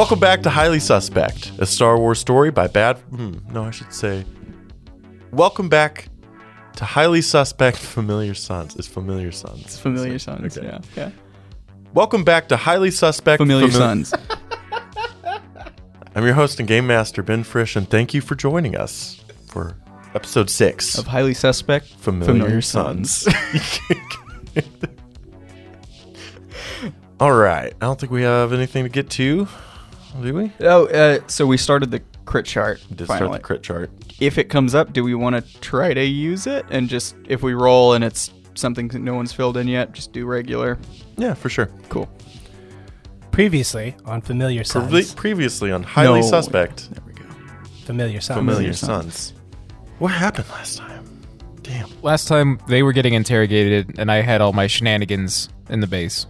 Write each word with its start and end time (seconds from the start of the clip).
Welcome 0.00 0.18
back 0.18 0.42
to 0.44 0.50
Highly 0.50 0.80
Suspect, 0.80 1.52
a 1.58 1.66
Star 1.66 1.98
Wars 1.98 2.18
story 2.18 2.50
by 2.50 2.68
Bad. 2.68 2.96
Hmm, 3.10 3.34
no, 3.52 3.64
I 3.64 3.70
should 3.70 3.92
say. 3.92 4.24
Welcome 5.30 5.68
back 5.68 6.08
to 6.76 6.86
Highly 6.86 7.20
Suspect 7.20 7.76
Familiar 7.76 8.32
Sons. 8.32 8.76
It's 8.76 8.88
Familiar 8.88 9.30
Sons. 9.30 9.60
It's 9.60 9.78
Familiar 9.78 10.18
Sons. 10.18 10.56
Okay. 10.56 10.66
Yeah. 10.66 10.78
Yeah. 10.96 11.10
Welcome 11.92 12.24
back 12.24 12.48
to 12.48 12.56
Highly 12.56 12.90
Suspect 12.90 13.40
Familiar 13.40 13.68
Fami- 13.68 14.06
Sons. 14.06 14.14
I'm 16.14 16.24
your 16.24 16.32
host 16.32 16.58
and 16.60 16.66
game 16.66 16.86
master, 16.86 17.22
Ben 17.22 17.44
Frisch, 17.44 17.76
and 17.76 17.86
thank 17.86 18.14
you 18.14 18.22
for 18.22 18.34
joining 18.34 18.76
us 18.76 19.22
for 19.48 19.76
episode 20.14 20.48
six 20.48 20.96
of 20.96 21.08
highly 21.08 21.34
suspect 21.34 21.88
Familiar, 21.88 22.32
Familiar. 22.32 22.62
Sons. 22.62 23.28
All 27.20 27.34
right. 27.34 27.74
I 27.82 27.84
don't 27.84 28.00
think 28.00 28.10
we 28.10 28.22
have 28.22 28.54
anything 28.54 28.84
to 28.84 28.88
get 28.88 29.10
to, 29.10 29.46
do 30.22 30.34
we? 30.34 30.52
oh, 30.60 30.86
uh, 30.86 31.20
so 31.26 31.46
we 31.46 31.56
started 31.56 31.90
the 31.90 32.02
crit 32.24 32.46
chart. 32.46 32.80
Did 32.94 33.06
finally. 33.06 33.28
start 33.28 33.32
the 33.42 33.46
crit 33.46 33.62
chart. 33.62 33.90
If 34.20 34.38
it 34.38 34.44
comes 34.44 34.74
up, 34.74 34.92
do 34.92 35.02
we 35.02 35.14
want 35.14 35.36
to 35.36 35.60
try 35.60 35.94
to 35.94 36.04
use 36.04 36.46
it 36.46 36.66
and 36.70 36.88
just 36.88 37.16
if 37.26 37.42
we 37.42 37.54
roll 37.54 37.94
and 37.94 38.04
it's 38.04 38.32
something 38.54 38.88
that 38.88 39.00
no 39.00 39.14
one's 39.14 39.32
filled 39.32 39.56
in 39.56 39.68
yet, 39.68 39.92
just 39.92 40.12
do 40.12 40.26
regular? 40.26 40.78
Yeah, 41.16 41.34
for 41.34 41.48
sure. 41.48 41.66
Cool. 41.88 42.08
Previously 43.30 43.96
on 44.04 44.20
Familiar 44.20 44.64
Sons. 44.64 44.92
Previ- 44.92 45.16
previously 45.16 45.72
on 45.72 45.82
Highly 45.82 46.20
No. 46.20 46.26
Suspect 46.26 46.90
There 46.90 47.04
we 47.06 47.12
go. 47.12 47.24
Familiar 47.84 48.20
Sons. 48.20 48.38
Familiar 48.38 48.72
Sons. 48.72 49.14
Sons. 49.14 49.34
What 49.98 50.12
happened 50.12 50.48
last 50.50 50.78
time? 50.78 51.06
Damn. 51.62 51.88
Last 52.02 52.26
time 52.26 52.58
they 52.68 52.82
were 52.82 52.92
getting 52.92 53.14
interrogated, 53.14 53.98
and 53.98 54.10
I 54.10 54.22
had 54.22 54.40
all 54.40 54.52
my 54.52 54.66
shenanigans 54.66 55.48
in 55.68 55.80
the 55.80 55.86
base. 55.86 56.26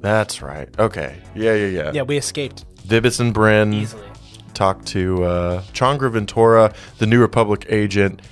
That's 0.00 0.40
right. 0.40 0.68
Okay. 0.78 1.16
Yeah, 1.34 1.54
yeah, 1.54 1.66
yeah. 1.66 1.90
Yeah, 1.92 2.02
we 2.02 2.16
escaped 2.16 2.64
Vibis 2.86 3.20
and 3.20 3.34
Bryn 3.34 3.72
easily. 3.72 4.02
talked 4.54 4.86
to 4.88 5.24
uh, 5.24 5.62
Changra 5.72 6.10
Ventura, 6.10 6.72
the 6.98 7.06
New 7.06 7.20
Republic 7.20 7.66
agent, 7.68 8.22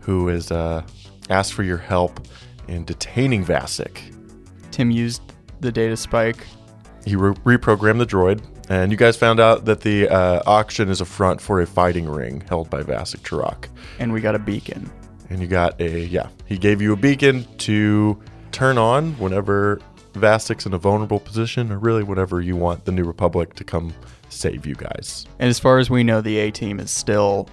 who 0.00 0.28
has 0.28 0.50
uh, 0.50 0.82
asked 1.30 1.52
for 1.52 1.62
your 1.62 1.78
help 1.78 2.26
in 2.68 2.84
detaining 2.84 3.44
Vasic. 3.44 3.98
Tim 4.70 4.90
used 4.90 5.22
the 5.60 5.72
data 5.72 5.96
spike. 5.96 6.46
He 7.04 7.16
re- 7.16 7.34
reprogrammed 7.44 7.98
the 7.98 8.06
droid, 8.06 8.40
and 8.68 8.90
you 8.90 8.96
guys 8.96 9.16
found 9.16 9.40
out 9.40 9.64
that 9.66 9.80
the 9.82 10.08
uh, 10.08 10.42
auction 10.46 10.88
is 10.88 11.00
a 11.00 11.04
front 11.04 11.40
for 11.40 11.60
a 11.60 11.66
fighting 11.66 12.08
ring 12.08 12.42
held 12.48 12.70
by 12.70 12.82
Vasic 12.82 13.20
Chirac. 13.20 13.68
and 13.98 14.12
we 14.12 14.20
got 14.20 14.34
a 14.34 14.38
beacon. 14.38 14.90
And 15.30 15.40
you 15.40 15.46
got 15.46 15.80
a, 15.80 16.00
yeah, 16.04 16.28
he 16.46 16.56
gave 16.58 16.80
you 16.82 16.92
a 16.92 16.96
beacon 16.96 17.44
to 17.58 18.20
turn 18.52 18.78
on 18.78 19.12
whenever 19.18 19.80
Vasek's 20.14 20.66
in 20.66 20.72
a 20.74 20.78
vulnerable 20.78 21.20
position, 21.20 21.70
or 21.72 21.78
really 21.78 22.02
whenever 22.02 22.40
you 22.40 22.56
want 22.56 22.84
the 22.84 22.92
New 22.92 23.04
Republic 23.04 23.54
to 23.54 23.64
come 23.64 23.92
save 24.28 24.66
you 24.66 24.74
guys. 24.74 25.26
And 25.38 25.48
as 25.48 25.58
far 25.58 25.78
as 25.78 25.90
we 25.90 26.02
know, 26.02 26.20
the 26.20 26.38
A 26.38 26.50
team 26.50 26.80
is 26.80 26.90
still 26.90 27.48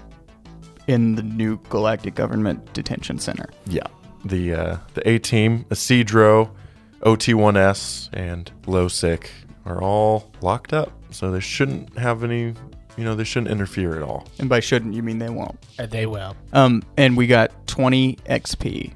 in 0.88 1.16
the 1.16 1.24
new 1.24 1.58
Galactic 1.70 2.16
Government 2.16 2.74
Detention 2.74 3.20
Center. 3.20 3.50
Yeah. 3.68 3.88
The 4.26 4.54
uh, 4.54 4.78
the 4.94 5.08
A 5.10 5.20
team, 5.20 5.66
Isidro, 5.72 6.54
OT1S, 7.02 8.10
and 8.14 8.52
Losic 8.64 9.28
are 9.66 9.82
all 9.82 10.32
locked 10.42 10.74
up. 10.74 10.92
So 11.12 11.32
they 11.32 11.40
shouldn't 11.40 11.98
have 11.98 12.24
any, 12.24 12.54
you 12.98 13.04
know, 13.04 13.16
they 13.16 13.24
shouldn't 13.24 13.52
interfere 13.52 13.96
at 13.96 14.04
all. 14.04 14.28
And 14.40 14.48
by 14.48 14.60
shouldn't, 14.60 14.94
you 14.94 15.04
mean 15.04 15.18
they 15.20 15.30
won't. 15.30 15.58
Uh, 15.78 15.88
they 15.88 16.06
will. 16.06 16.36
Um, 16.54 16.84
and 16.98 17.18
we 17.18 17.28
got 17.28 17.68
20 17.68 18.16
XP, 18.28 18.94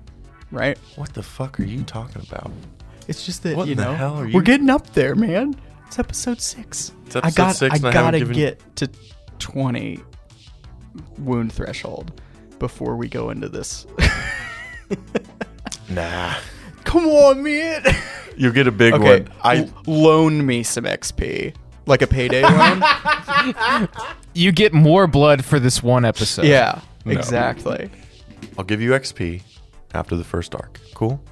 right? 0.51 0.77
What 0.95 1.13
the 1.13 1.23
fuck 1.23 1.59
are 1.59 1.63
you 1.65 1.83
talking 1.83 2.21
about? 2.29 2.51
It's 3.07 3.25
just 3.25 3.43
that 3.43 3.55
What 3.55 3.67
you 3.67 3.73
in 3.73 3.77
the 3.77 3.83
know 3.85 3.93
hell 3.93 4.15
are 4.19 4.27
you- 4.27 4.33
we're 4.33 4.41
getting 4.41 4.69
up 4.69 4.93
there, 4.93 5.15
man. 5.15 5.55
It's 5.87 5.99
episode 5.99 6.41
six. 6.41 6.91
It's 7.05 7.15
I 7.15 7.29
got. 7.31 7.55
six, 7.55 7.73
I 7.73 7.77
and 7.77 7.85
I 7.85 7.91
haven't 7.91 8.03
gotta 8.03 8.19
given- 8.19 8.35
get 8.35 8.75
to 8.77 8.89
20 9.39 9.99
wound 11.19 11.51
threshold 11.53 12.19
before 12.59 12.95
we 12.95 13.07
go 13.07 13.29
into 13.29 13.49
this. 13.49 13.85
Nah. 15.89 16.33
Come 16.83 17.05
on, 17.07 17.43
man. 17.43 17.83
You'll 18.37 18.51
get 18.53 18.67
a 18.67 18.71
big 18.71 18.93
okay, 18.93 19.21
one. 19.21 19.29
I 19.43 19.57
l- 19.57 19.69
loan 19.85 20.45
me 20.45 20.63
some 20.63 20.85
XP, 20.85 21.55
like 21.85 22.01
a 22.01 22.07
payday 22.07 22.41
loan. 22.43 23.87
You 24.33 24.51
get 24.51 24.73
more 24.73 25.05
blood 25.07 25.45
for 25.45 25.59
this 25.59 25.83
one 25.83 26.03
episode. 26.05 26.45
yeah, 26.45 26.81
No. 27.05 27.11
exactly. 27.13 27.89
I'll 28.57 28.65
give 28.65 28.81
you 28.81 28.91
XP 28.91 29.41
after 29.93 30.15
the 30.15 30.23
first 30.23 30.55
arc. 30.55 30.79
Cool. 30.95 31.23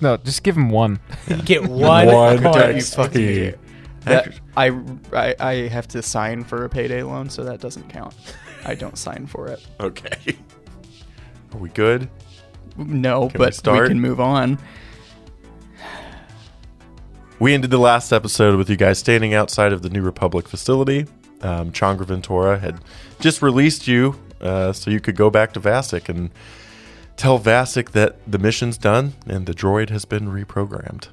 No, 0.00 0.16
just 0.18 0.42
give 0.42 0.56
him 0.56 0.68
one. 0.70 1.00
You 1.28 1.36
get 1.44 1.64
one, 1.64 2.06
One 2.08 2.42
point. 2.42 2.54
text. 2.54 2.96
fucking 2.96 3.54
That, 4.00 4.34
I, 4.56 4.68
I 5.12 5.34
I 5.40 5.54
have 5.68 5.88
to 5.88 6.02
sign 6.02 6.44
for 6.44 6.64
a 6.64 6.68
payday 6.68 7.02
loan, 7.02 7.30
so 7.30 7.44
that 7.44 7.60
doesn't 7.60 7.88
count. 7.88 8.14
I 8.64 8.74
don't 8.74 8.96
sign 8.98 9.26
for 9.26 9.48
it. 9.48 9.64
Okay. 9.80 10.36
Are 11.52 11.58
we 11.58 11.70
good? 11.70 12.08
No, 12.76 13.28
Can 13.30 13.38
we 13.40 13.46
but 13.46 13.54
start? 13.54 13.84
we 13.84 13.88
can 13.88 14.00
move 14.00 14.20
on. 14.20 14.58
We 17.38 17.52
ended 17.54 17.70
the 17.70 17.78
last 17.78 18.12
episode 18.12 18.56
with 18.56 18.70
you 18.70 18.76
guys 18.76 18.98
standing 18.98 19.34
outside 19.34 19.72
of 19.72 19.82
the 19.82 19.90
New 19.90 20.02
Republic 20.02 20.48
facility. 20.48 21.06
Um, 21.42 21.70
Changra 21.70 22.06
Ventura 22.06 22.58
had 22.58 22.80
just 23.20 23.42
released 23.42 23.86
you 23.86 24.18
uh, 24.40 24.72
so 24.72 24.90
you 24.90 25.00
could 25.00 25.16
go 25.16 25.28
back 25.30 25.52
to 25.52 25.60
Vasek 25.60 26.08
and 26.08 26.30
tell 27.16 27.38
Vasic 27.38 27.90
that 27.90 28.16
the 28.30 28.38
mission's 28.38 28.78
done 28.78 29.14
and 29.26 29.46
the 29.46 29.54
droid 29.54 29.90
has 29.90 30.04
been 30.04 30.28
reprogrammed. 30.28 31.08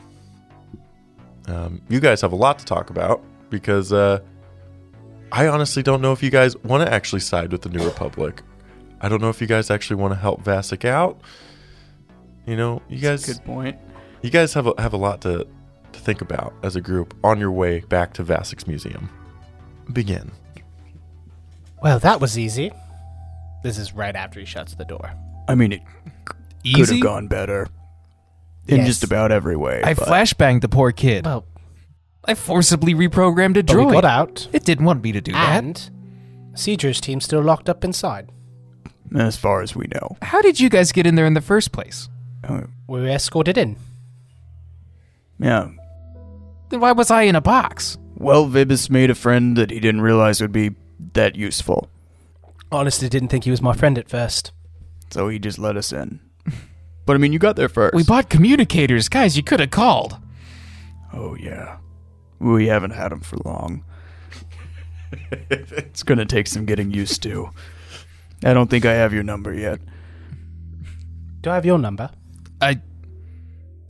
Um, 1.47 1.81
you 1.89 1.99
guys 1.99 2.21
have 2.21 2.31
a 2.31 2.35
lot 2.35 2.59
to 2.59 2.65
talk 2.65 2.89
about 2.89 3.21
because 3.49 3.91
uh, 3.91 4.19
I 5.31 5.47
honestly 5.47 5.83
don't 5.83 6.01
know 6.01 6.11
if 6.11 6.23
you 6.23 6.29
guys 6.29 6.55
want 6.57 6.85
to 6.87 6.93
actually 6.93 7.19
side 7.21 7.51
with 7.51 7.61
the 7.61 7.69
New 7.69 7.83
Republic. 7.83 8.41
I 9.01 9.09
don't 9.09 9.21
know 9.21 9.29
if 9.29 9.41
you 9.41 9.47
guys 9.47 9.69
actually 9.69 9.97
want 9.97 10.13
to 10.13 10.19
help 10.19 10.43
Vasic 10.43 10.85
out. 10.85 11.19
You 12.45 12.55
know, 12.55 12.81
you 12.89 12.99
guys 12.99 13.25
Good 13.25 13.43
point. 13.45 13.77
you 14.21 14.29
guys 14.29 14.53
have 14.53 14.67
a, 14.67 14.73
have 14.77 14.93
a 14.93 14.97
lot 14.97 15.21
to, 15.21 15.47
to 15.91 15.99
think 15.99 16.21
about 16.21 16.53
as 16.63 16.75
a 16.75 16.81
group 16.81 17.13
on 17.23 17.39
your 17.39 17.51
way 17.51 17.79
back 17.81 18.13
to 18.13 18.23
Vasic's 18.23 18.67
museum. 18.67 19.09
Begin. 19.91 20.31
Well, 21.81 21.99
that 21.99 22.21
was 22.21 22.37
easy. 22.37 22.71
This 23.63 23.77
is 23.77 23.93
right 23.93 24.15
after 24.15 24.39
he 24.39 24.45
shuts 24.45 24.75
the 24.75 24.85
door. 24.85 25.13
I 25.47 25.55
mean, 25.55 25.71
it 25.73 25.81
could 26.25 26.35
Easy. 26.63 26.95
have 26.95 27.03
gone 27.03 27.27
better 27.27 27.67
in 28.67 28.77
Yes. 28.77 28.87
just 28.87 29.03
about 29.03 29.31
every 29.31 29.55
way. 29.55 29.81
I 29.83 29.93
but- 29.93 30.07
flashbanged 30.07 30.61
the 30.61 30.69
poor 30.69 30.91
kid. 30.91 31.25
Well, 31.25 31.45
I 32.25 32.33
forcibly 32.35 32.93
reprogrammed 32.95 33.57
a 33.57 33.63
but 33.63 33.75
we 33.75 33.83
droid. 33.83 33.91
got 33.91 34.05
out, 34.05 34.47
It 34.53 34.63
didn't 34.63 34.85
want 34.85 35.03
me 35.03 35.11
to 35.11 35.19
do 35.21 35.33
that. 35.33 35.61
and 35.63 35.89
Cedra's 36.55 37.01
team 37.01 37.19
still 37.19 37.41
locked 37.41 37.67
up 37.69 37.83
inside. 37.83 38.29
as 39.15 39.35
far 39.35 39.61
as 39.61 39.75
we 39.75 39.85
know. 39.93 40.17
How 40.23 40.41
did 40.41 40.59
you 40.59 40.69
guys 40.69 40.91
get 40.91 41.05
in 41.05 41.15
there 41.15 41.25
in 41.27 41.33
the 41.35 41.41
first 41.41 41.71
place? 41.71 42.09
Uh, 42.43 42.61
We 42.87 43.01
were 43.01 43.07
escorted 43.07 43.57
in. 43.57 43.75
yeah. 45.39 45.67
Then 46.69 46.79
why 46.79 46.93
was 46.93 47.11
I 47.11 47.23
in 47.23 47.35
a 47.35 47.41
box? 47.41 47.97
Well, 48.15 48.47
Vibis 48.47 48.89
made 48.89 49.09
a 49.11 49.15
friend 49.15 49.55
that 49.57 49.69
he 49.69 49.79
didn't 49.79 50.01
realize 50.01 50.41
would 50.41 50.51
be 50.51 50.71
that 51.13 51.35
useful, 51.35 51.89
Honestly, 52.71 53.07
didn't 53.07 53.27
think 53.27 53.43
he 53.43 53.51
was 53.51 53.61
my 53.61 53.73
friend 53.73 53.99
at 53.99 54.09
first. 54.09 54.51
So 55.13 55.29
he 55.29 55.37
just 55.37 55.59
let 55.59 55.77
us 55.77 55.93
in. 55.93 56.19
But 57.05 57.15
I 57.15 57.19
mean, 57.19 57.33
you 57.33 57.39
got 57.39 57.55
there 57.55 57.69
first. 57.69 57.93
We 57.93 58.03
bought 58.03 58.29
communicators. 58.29 59.09
Guys, 59.09 59.37
you 59.37 59.43
could 59.43 59.59
have 59.59 59.69
called. 59.69 60.17
Oh 61.13 61.35
yeah, 61.35 61.77
we 62.39 62.65
haven't 62.67 62.91
had 62.91 63.11
them 63.11 63.21
for 63.21 63.37
long. 63.45 63.83
it's 65.49 66.01
gonna 66.01 66.25
take 66.25 66.47
some 66.47 66.65
getting 66.65 66.89
used 66.91 67.21
to. 67.23 67.49
I 68.43 68.53
don't 68.53 68.69
think 68.69 68.85
I 68.85 68.93
have 68.93 69.13
your 69.13 69.21
number 69.23 69.53
yet. 69.53 69.79
Do 71.41 71.51
I 71.51 71.55
have 71.55 71.65
your 71.65 71.77
number? 71.77 72.09
I 72.59 72.79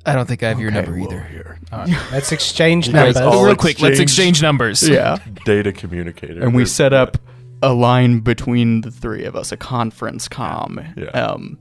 I 0.05 0.13
don't 0.13 0.27
think 0.27 0.43
I 0.43 0.49
have 0.49 0.59
your 0.59 0.71
Okay, 0.71 0.81
number 0.81 0.99
well, 0.99 1.03
either. 1.13 1.21
Here. 1.23 1.59
All 1.71 1.79
right, 1.85 1.97
let's 2.11 2.33
exchange 2.33 2.91
guys 2.91 3.15
numbers. 3.15 3.35
all 3.35 3.45
Real 3.45 3.55
quick, 3.55 3.79
let's 3.79 3.99
exchange- 3.99 4.09
exchange 4.09 4.41
numbers. 4.41 4.87
Yeah. 4.87 5.19
Data 5.45 5.71
communicator. 5.71 6.41
and 6.43 6.53
we 6.53 6.65
set 6.65 6.91
up 6.91 7.17
a 7.63 7.73
line 7.73 8.19
between 8.19 8.81
the 8.81 8.91
three 8.91 9.23
of 9.23 9.35
us, 9.35 9.51
a 9.51 9.57
conference 9.57 10.27
com. 10.27 10.79
Yeah. 10.97 11.05
Um, 11.09 11.57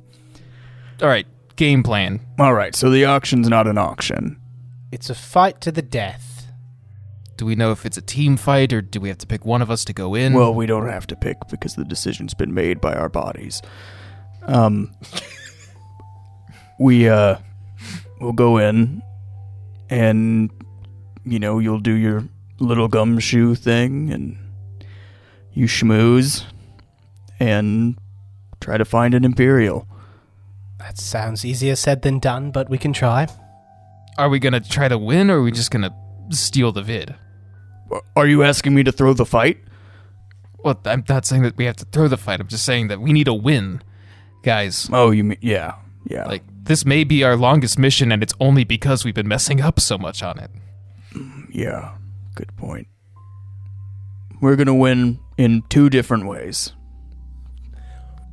All 1.01 1.09
right, 1.09 1.27
game 1.57 1.83
plan. 1.83 2.21
all 2.39 2.55
right, 2.55 2.75
so 2.75 2.91
the 2.91 3.07
auction's 3.07 3.49
not 3.49 3.67
an 3.67 3.79
auction. 3.79 4.39
It's 4.91 5.09
a 5.09 5.15
fight 5.15 5.61
to 5.63 5.73
the 5.73 5.81
death. 5.83 6.29
Do 7.39 7.47
we 7.47 7.55
know 7.55 7.73
if 7.73 7.87
it's 7.87 7.97
a 7.97 8.03
team 8.03 8.37
fight 8.37 8.73
or 8.73 8.83
do 8.83 9.01
we 9.01 9.09
have 9.09 9.19
to 9.19 9.27
pick 9.27 9.45
one 9.45 9.63
of 9.63 9.71
us 9.71 9.85
to 9.87 9.93
go 9.93 10.15
in? 10.15 10.35
Well, 10.35 10.53
we 10.55 10.67
don't 10.67 10.89
have 10.89 11.07
to 11.09 11.17
pick 11.17 11.39
because 11.51 11.75
the 11.77 11.85
decision's 11.85 12.35
been 12.35 12.53
made 12.53 12.81
by 12.81 12.93
our 12.95 13.09
bodies. 13.09 13.63
Um, 14.43 14.95
we 16.79 17.09
uh, 17.09 17.37
we'll 18.21 18.33
go 18.33 18.59
in, 18.59 19.03
and 19.89 20.51
you 21.25 21.39
know 21.39 21.59
you'll 21.59 21.81
do 21.81 21.93
your 21.95 22.25
little 22.59 22.89
gumshoe 22.89 23.55
thing, 23.55 24.11
and 24.13 24.37
you 25.55 25.67
schmooze, 25.67 26.45
and 27.39 27.99
try 28.61 28.79
to 28.79 28.85
find 28.85 29.15
an 29.15 29.25
imperial. 29.25 29.87
That 30.79 30.99
sounds 30.99 31.45
easier 31.45 31.77
said 31.77 32.03
than 32.03 32.19
done, 32.19 32.51
but 32.51 32.69
we 32.69 32.79
can 32.79 32.93
try. 32.93 33.27
are 34.19 34.29
we 34.29 34.39
gonna 34.39 34.61
try 34.61 34.89
to 34.89 34.99
win 34.99 35.31
or 35.31 35.39
are 35.39 35.43
we 35.43 35.53
just 35.53 35.71
gonna 35.71 35.95
steal 36.31 36.73
the 36.73 36.83
vid? 36.83 37.15
Are 38.17 38.27
you 38.27 38.43
asking 38.43 38.75
me 38.75 38.83
to 38.85 38.93
throw 38.93 39.13
the 39.13 39.27
fight? 39.27 39.59
Well, 40.59 40.81
I'm 40.85 41.05
not 41.09 41.27
saying 41.27 41.43
that 41.43 41.57
we 41.57 41.65
have 41.65 41.77
to 41.77 41.85
throw 41.87 42.09
the 42.09 42.17
fight. 42.17 42.41
I'm 42.41 42.47
just 42.49 42.65
saying 42.65 42.89
that 42.89 43.01
we 43.01 43.13
need 43.13 43.29
a 43.29 43.35
win, 43.35 43.83
guys. 44.43 44.89
Oh, 44.93 45.11
you 45.11 45.25
mean 45.25 45.39
yeah, 45.41 45.75
yeah. 46.09 46.25
Like 46.25 46.43
this 46.63 46.85
may 46.85 47.05
be 47.05 47.25
our 47.25 47.37
longest 47.37 47.79
mission, 47.79 48.13
and 48.13 48.23
it's 48.23 48.35
only 48.41 48.65
because 48.65 49.05
we've 49.05 49.15
been 49.15 49.29
messing 49.29 49.61
up 49.61 49.81
so 49.81 49.99
much 49.99 50.23
on 50.23 50.39
it. 50.39 50.51
yeah, 51.51 51.97
good 52.35 52.55
point. 52.57 52.87
We're 54.41 54.57
gonna 54.57 54.75
win 54.75 55.19
in 55.37 55.63
two 55.69 55.91
different 55.91 56.27
ways. 56.27 56.73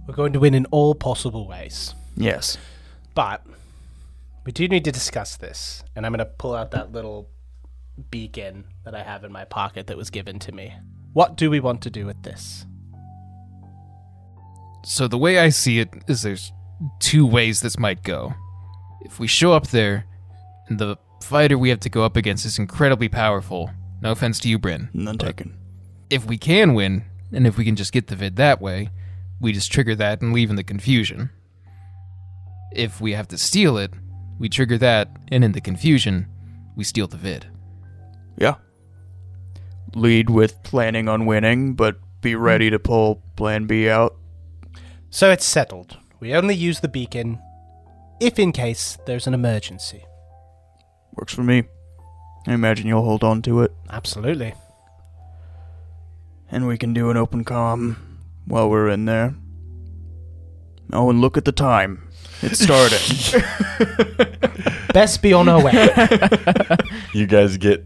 We're 0.07 0.16
going 0.16 0.34
to 0.34 0.40
win 0.40 0.56
in 0.56 0.66
all 0.68 0.96
possible 0.96 1.48
ways. 1.48 1.94
Yes. 2.16 2.57
But 3.13 3.46
we 4.46 4.51
do 4.51 4.68
need 4.68 4.84
to 4.86 4.92
discuss 4.92 5.38
this. 5.38 5.84
And 5.96 6.06
I'm 6.06 6.12
going 6.12 6.19
to 6.19 6.25
pull 6.25 6.56
out 6.56 6.72
that 6.72 6.92
little 6.92 7.30
beacon 8.10 8.66
that 8.86 8.96
I 8.96 9.04
have 9.04 9.24
in 9.24 9.31
my 9.31 9.46
pocket 9.46 9.88
that 9.88 9.98
was 9.98 10.10
given 10.10 10.40
to 10.40 10.51
me. 10.51 10.74
What 11.13 11.36
do 11.36 11.50
we 11.50 11.60
want 11.60 11.81
to 11.84 11.90
do 11.90 12.06
with 12.06 12.22
this? 12.24 12.66
So 14.84 15.07
the 15.07 15.18
way 15.18 15.40
I 15.40 15.50
see 15.50 15.80
it 15.80 15.90
is 16.07 16.22
there's 16.22 16.51
two 17.00 17.25
ways 17.25 17.62
this 17.62 17.78
might 17.78 18.04
go. 18.04 18.34
If 19.01 19.19
we 19.19 19.28
show 19.28 19.54
up 19.54 19.68
there, 19.68 20.06
and 20.68 20.80
the 20.80 20.98
fighter 21.22 21.57
we 21.57 21.69
have 21.69 21.81
to 21.81 21.90
go 21.90 22.04
up 22.04 22.16
against 22.16 22.46
is 22.46 22.57
incredibly 22.57 23.10
powerful. 23.10 23.72
No 24.01 24.12
offense 24.12 24.40
to 24.40 24.50
you, 24.50 24.57
Bryn. 24.57 24.90
None 24.94 25.18
taken. 25.18 25.59
If 26.10 26.26
we 26.26 26.38
can 26.38 26.74
win, 26.74 27.04
and 27.32 27.46
if 27.46 27.58
we 27.58 27.66
can 27.66 27.76
just 27.76 27.94
get 27.94 28.08
the 28.08 28.16
vid 28.16 28.36
that 28.38 28.62
way, 28.62 28.90
we 29.40 29.54
just 29.54 29.72
trigger 29.72 29.96
that 29.96 30.22
and 30.22 30.34
leave 30.34 30.50
in 30.50 30.56
the 30.56 30.64
confusion. 30.64 31.30
If 32.74 33.00
we 33.00 33.14
have 33.14 33.28
to 33.30 33.38
steal 33.38 33.78
it, 33.78 33.94
we 34.40 34.50
trigger 34.50 34.78
that, 34.80 35.10
and 35.32 35.44
in 35.44 35.52
the 35.52 35.62
confusion, 35.62 36.28
we 36.76 36.84
steal 36.84 37.08
the 37.08 37.18
vid. 37.18 37.46
Yeah. 38.38 38.56
Lead 39.96 40.30
with 40.30 40.62
planning 40.64 41.08
on 41.10 41.26
winning, 41.26 41.74
but 41.74 42.00
be 42.22 42.36
ready 42.36 42.70
to 42.70 42.80
pull 42.80 43.22
Plan 43.36 43.66
B 43.66 43.90
out. 43.90 44.16
So 45.10 45.32
it's 45.32 45.46
settled. 45.46 45.98
We 46.20 46.34
only 46.34 46.56
use 46.56 46.80
the 46.80 46.88
beacon 46.88 47.40
if 48.20 48.38
in 48.38 48.52
case 48.52 48.98
there's 49.06 49.28
an 49.28 49.34
emergency. 49.34 50.04
Works 51.14 51.34
for 51.34 51.44
me. 51.44 51.64
I 52.48 52.54
imagine 52.54 52.88
you'll 52.88 53.04
hold 53.04 53.24
on 53.24 53.42
to 53.44 53.62
it, 53.62 53.74
Absolutely. 53.90 54.54
And 56.51 56.68
we 56.68 56.78
can 56.78 56.94
do 56.94 57.10
an 57.10 57.18
open 57.18 57.44
comm 57.44 57.98
while 58.46 58.69
we're 58.69 58.90
in 58.90 59.06
there. 59.06 59.36
Oh, 60.92 61.10
and 61.10 61.22
look 61.22 61.38
at 61.38 61.46
the 61.46 61.51
time. 61.51 62.07
It's 62.42 62.60
starting. 62.60 63.44
Best 64.94 65.22
be 65.22 65.34
on 65.34 65.48
our 65.50 65.63
way. 65.63 65.90
You 67.13 67.28
guys 67.28 67.57
get 67.57 67.86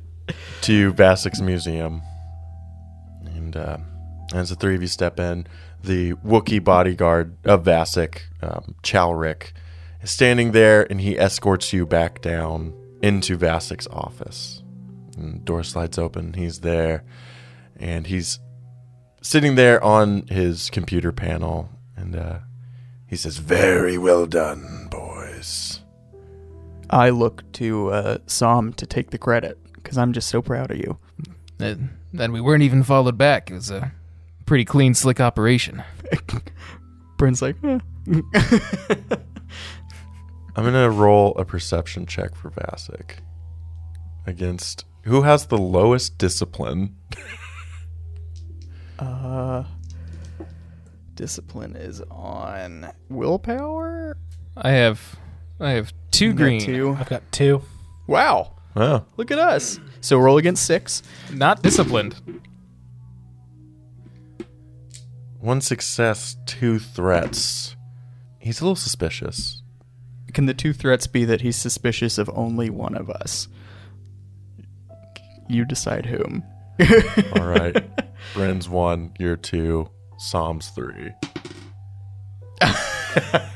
to 0.62 0.94
Vasik's 0.94 1.42
museum, 1.42 2.01
and 3.25 3.57
uh, 3.57 3.77
as 4.33 4.50
the 4.50 4.56
three 4.56 4.75
of 4.75 4.81
you 4.81 4.88
step 4.88 5.19
in, 5.19 5.48
the 5.83 6.13
Wookiee 6.13 6.63
bodyguard 6.63 7.36
of 7.45 7.63
Vasik, 7.63 8.21
um, 8.42 8.75
Chalric, 8.83 9.54
is 10.01 10.12
standing 10.12 10.51
there, 10.51 10.89
and 10.89 11.01
he 11.01 11.18
escorts 11.18 11.74
you 11.74 11.86
back 11.86 12.21
down 12.21 12.74
into 13.01 13.38
Vasik's 13.38 13.88
office. 13.88 14.62
And 15.18 15.36
the 15.36 15.39
door 15.39 15.63
slides 15.63 15.98
open. 15.98 16.33
He's 16.33 16.62
there, 16.62 17.04
and 17.77 18.07
he's 18.07 18.39
sitting 19.24 19.56
there 19.56 19.84
on 19.84 20.28
his 20.28 20.70
computer 20.70 21.12
panel, 21.12 21.70
and 21.98 22.16
uh, 22.16 22.40
he 23.08 23.16
says, 23.16 23.38
"Very 23.38 23.98
well 23.98 24.28
done, 24.28 24.88
boys." 24.92 25.80
I 26.90 27.10
look 27.10 27.52
to 27.54 27.90
uh, 27.90 28.18
Sam 28.28 28.74
to 28.74 28.86
take 28.86 29.10
the 29.10 29.18
credit 29.18 29.58
because 29.74 29.98
I'm 29.98 30.14
just 30.14 30.28
so 30.30 30.44
proud 30.44 30.70
of 30.70 30.78
you. 30.78 31.00
And 31.60 31.90
then 32.12 32.31
we 32.31 32.40
weren't 32.40 32.62
even 32.62 32.84
followed 32.84 33.18
back. 33.18 33.50
It 33.50 33.56
was 33.56 33.72
a 33.72 33.92
pretty 34.46 34.66
clean, 34.66 34.94
slick 34.94 35.20
operation. 35.20 35.84
Bryn's 37.18 37.42
like, 37.42 37.56
eh. 37.64 37.80
I'm 40.56 40.66
gonna 40.66 40.92
roll 40.92 41.36
a 41.38 41.46
perception 41.46 42.06
check 42.06 42.36
for 42.36 42.52
Vasic 42.52 43.16
against 44.28 44.86
who 45.04 45.24
has 45.24 45.48
the 45.48 45.58
lowest 45.58 46.18
discipline. 46.18 46.96
uh, 49.00 49.63
discipline 51.16 51.75
is 51.75 52.01
on 52.12 52.92
willpower. 53.10 54.18
I 54.57 54.72
have, 54.72 55.16
I 55.60 55.72
have 55.72 55.94
two 56.12 56.28
You 56.28 56.31
got 56.34 56.38
green. 56.44 56.62
two. 56.62 56.98
I've 57.00 57.10
got 57.10 57.24
two. 57.31 57.62
Wow, 58.07 58.51
Oh, 58.75 59.06
look 59.18 59.30
at 59.31 59.38
us. 59.40 59.80
So 60.01 60.18
we 60.18 60.24
roll 60.25 60.38
against 60.38 60.66
six. 60.66 61.04
Not 61.31 61.62
disciplined. 61.62 62.16
one 65.39 65.62
success, 65.62 66.36
two 66.46 66.80
threats. 66.80 67.75
He's 68.39 68.62
a 68.62 68.63
little 68.63 68.75
suspicious. 68.75 69.62
Can 70.34 70.46
the 70.48 70.54
two 70.54 70.74
threats 70.74 71.06
be 71.06 71.25
that 71.25 71.42
he's 71.42 71.56
suspicious 71.56 72.18
of 72.18 72.30
only 72.34 72.69
one 72.69 72.96
of 72.96 73.10
us? 73.10 73.48
You 75.48 75.66
decide 75.66 76.06
whom. 76.07 76.44
All 77.36 77.46
right, 77.46 77.75
Bren's 78.34 78.68
one, 78.70 79.14
you're 79.20 79.36
two, 79.36 79.90
Psalm's 80.18 80.70
three. 80.70 81.12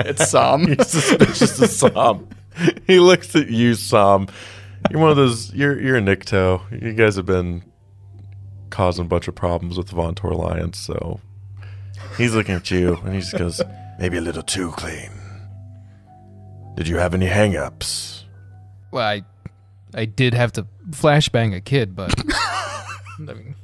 It's 0.02 0.30
Sam. 0.30 0.68
He's 0.78 0.88
suspicious 0.88 1.60
of 1.60 1.70
Psalm. 1.70 2.30
He 2.86 3.00
looks 3.00 3.36
at 3.36 3.50
you, 3.50 3.74
Psalm. 3.74 4.28
You're 4.92 5.02
one 5.02 5.10
of 5.10 5.18
those. 5.18 5.54
You're 5.54 5.80
you're 5.80 5.98
a 5.98 6.02
Nikto. 6.02 6.62
You 6.82 6.94
guys 6.94 7.16
have 7.16 7.26
been 7.26 7.64
causing 8.70 9.06
a 9.06 9.08
bunch 9.08 9.28
of 9.28 9.36
problems 9.36 9.78
with 9.78 9.88
the 9.88 9.96
Vontor 9.96 10.32
Alliance, 10.32 10.78
so 10.78 11.20
he's 12.18 12.36
looking 12.36 12.56
at 12.56 12.70
you 12.70 12.98
and 13.04 13.16
he 13.16 13.22
just 13.22 13.38
goes, 13.38 13.62
"Maybe 14.00 14.18
a 14.18 14.22
little 14.22 14.44
too 14.44 14.72
clean." 14.72 15.10
Did 16.76 16.88
you 16.88 16.98
have 16.98 17.16
any 17.16 17.26
hang-ups? 17.26 18.26
Well, 18.92 19.04
I, 19.04 19.24
I 19.96 20.06
did 20.06 20.36
have 20.36 20.52
to 20.54 20.68
flashbang 20.92 21.56
a 21.56 21.62
kid, 21.62 21.96
but 21.96 22.14
I 22.32 22.86
mean, 23.20 23.56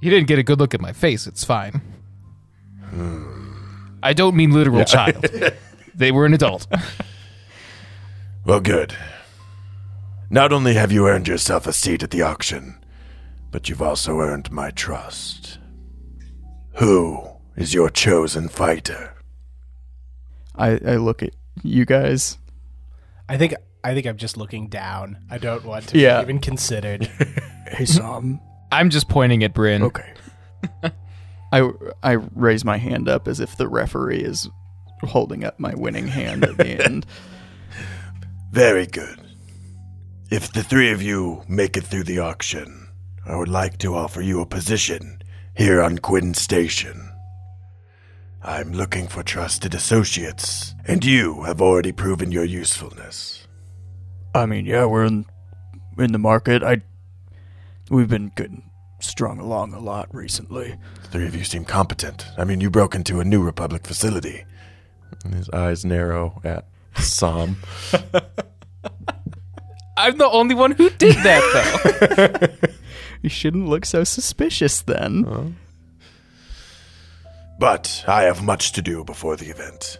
he 0.00 0.10
didn't 0.10 0.26
get 0.26 0.38
a 0.38 0.42
good 0.42 0.58
look 0.58 0.74
at 0.74 0.80
my 0.80 0.92
face. 0.92 1.26
It's 1.26 1.44
fine. 1.44 1.80
I 4.02 4.12
don't 4.12 4.34
mean 4.34 4.50
literal 4.52 4.84
child. 4.84 5.24
they 5.94 6.10
were 6.12 6.26
an 6.26 6.34
adult. 6.34 6.66
Well, 8.42 8.60
good. 8.60 8.96
Not 10.30 10.50
only 10.50 10.72
have 10.72 10.90
you 10.90 11.06
earned 11.06 11.28
yourself 11.28 11.66
a 11.66 11.74
seat 11.74 12.02
at 12.02 12.10
the 12.10 12.22
auction, 12.22 12.82
but 13.50 13.68
you've 13.68 13.82
also 13.82 14.18
earned 14.20 14.50
my 14.50 14.70
trust. 14.70 15.58
Who 16.76 17.22
is 17.54 17.74
your 17.74 17.90
chosen 17.90 18.48
fighter? 18.48 19.14
I, 20.56 20.70
I 20.70 20.96
look 20.96 21.22
at 21.22 21.34
you 21.62 21.84
guys. 21.84 22.38
I 23.28 23.36
think 23.36 23.54
I 23.84 23.92
think 23.92 24.06
I'm 24.06 24.16
just 24.16 24.38
looking 24.38 24.68
down. 24.68 25.18
I 25.30 25.36
don't 25.36 25.64
want 25.66 25.88
to 25.88 25.98
Yeah. 25.98 26.18
be 26.20 26.24
even 26.24 26.38
considered. 26.40 27.10
Hey, 27.70 27.84
Sam. 27.84 28.40
I'm 28.72 28.90
just 28.90 29.08
pointing 29.08 29.42
at 29.44 29.54
Bryn. 29.54 29.82
Okay. 29.82 30.12
I 31.52 31.70
I 32.02 32.12
raise 32.12 32.64
my 32.64 32.76
hand 32.76 33.08
up 33.08 33.26
as 33.26 33.40
if 33.40 33.56
the 33.56 33.68
referee 33.68 34.20
is 34.20 34.48
holding 35.02 35.44
up 35.44 35.58
my 35.58 35.74
winning 35.74 36.06
hand 36.06 36.44
at 36.44 36.56
the 36.56 36.84
end. 36.84 37.06
Very 38.52 38.86
good. 38.86 39.20
If 40.30 40.52
the 40.52 40.62
three 40.62 40.90
of 40.92 41.02
you 41.02 41.42
make 41.48 41.76
it 41.76 41.84
through 41.84 42.04
the 42.04 42.20
auction, 42.20 42.88
I 43.26 43.36
would 43.36 43.48
like 43.48 43.78
to 43.78 43.94
offer 43.94 44.20
you 44.20 44.40
a 44.40 44.46
position 44.46 45.22
here 45.56 45.82
on 45.82 45.98
Quinn 45.98 46.34
Station. 46.34 47.10
I'm 48.42 48.72
looking 48.72 49.06
for 49.06 49.22
trusted 49.22 49.74
associates, 49.74 50.74
and 50.86 51.04
you 51.04 51.42
have 51.42 51.60
already 51.60 51.92
proven 51.92 52.32
your 52.32 52.44
usefulness. 52.44 53.46
I 54.34 54.46
mean, 54.46 54.66
yeah, 54.66 54.86
we're 54.86 55.04
in 55.04 55.26
in 55.98 56.12
the 56.12 56.18
market. 56.18 56.62
I 56.62 56.82
we've 57.90 58.08
been 58.08 58.32
getting 58.34 58.70
strung 59.00 59.38
along 59.38 59.74
a 59.74 59.78
lot 59.80 60.08
recently. 60.14 60.76
The 61.02 61.08
three 61.08 61.26
of 61.26 61.34
you 61.34 61.44
seem 61.44 61.64
competent. 61.64 62.26
I 62.38 62.44
mean, 62.44 62.60
you 62.60 62.70
broke 62.70 62.94
into 62.94 63.20
a 63.20 63.24
New 63.24 63.42
Republic 63.42 63.86
facility. 63.86 64.44
And 65.24 65.34
his 65.34 65.50
eyes 65.50 65.84
narrow 65.84 66.40
at 66.44 66.66
Sam. 66.96 67.56
I'm 69.96 70.16
the 70.16 70.28
only 70.28 70.54
one 70.54 70.70
who 70.70 70.88
did 70.90 71.16
that, 71.16 72.48
though. 72.60 72.68
You 73.22 73.28
shouldn't 73.28 73.68
look 73.68 73.84
so 73.84 74.02
suspicious 74.02 74.80
then. 74.80 75.58
But 77.58 78.02
I 78.08 78.22
have 78.22 78.42
much 78.42 78.72
to 78.72 78.80
do 78.80 79.04
before 79.04 79.36
the 79.36 79.50
event. 79.50 79.98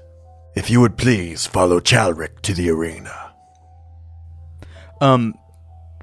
If 0.56 0.70
you 0.70 0.80
would 0.80 0.96
please 0.96 1.46
follow 1.46 1.80
Chalric 1.80 2.40
to 2.42 2.54
the 2.54 2.70
arena. 2.70 3.32
Um, 5.02 5.34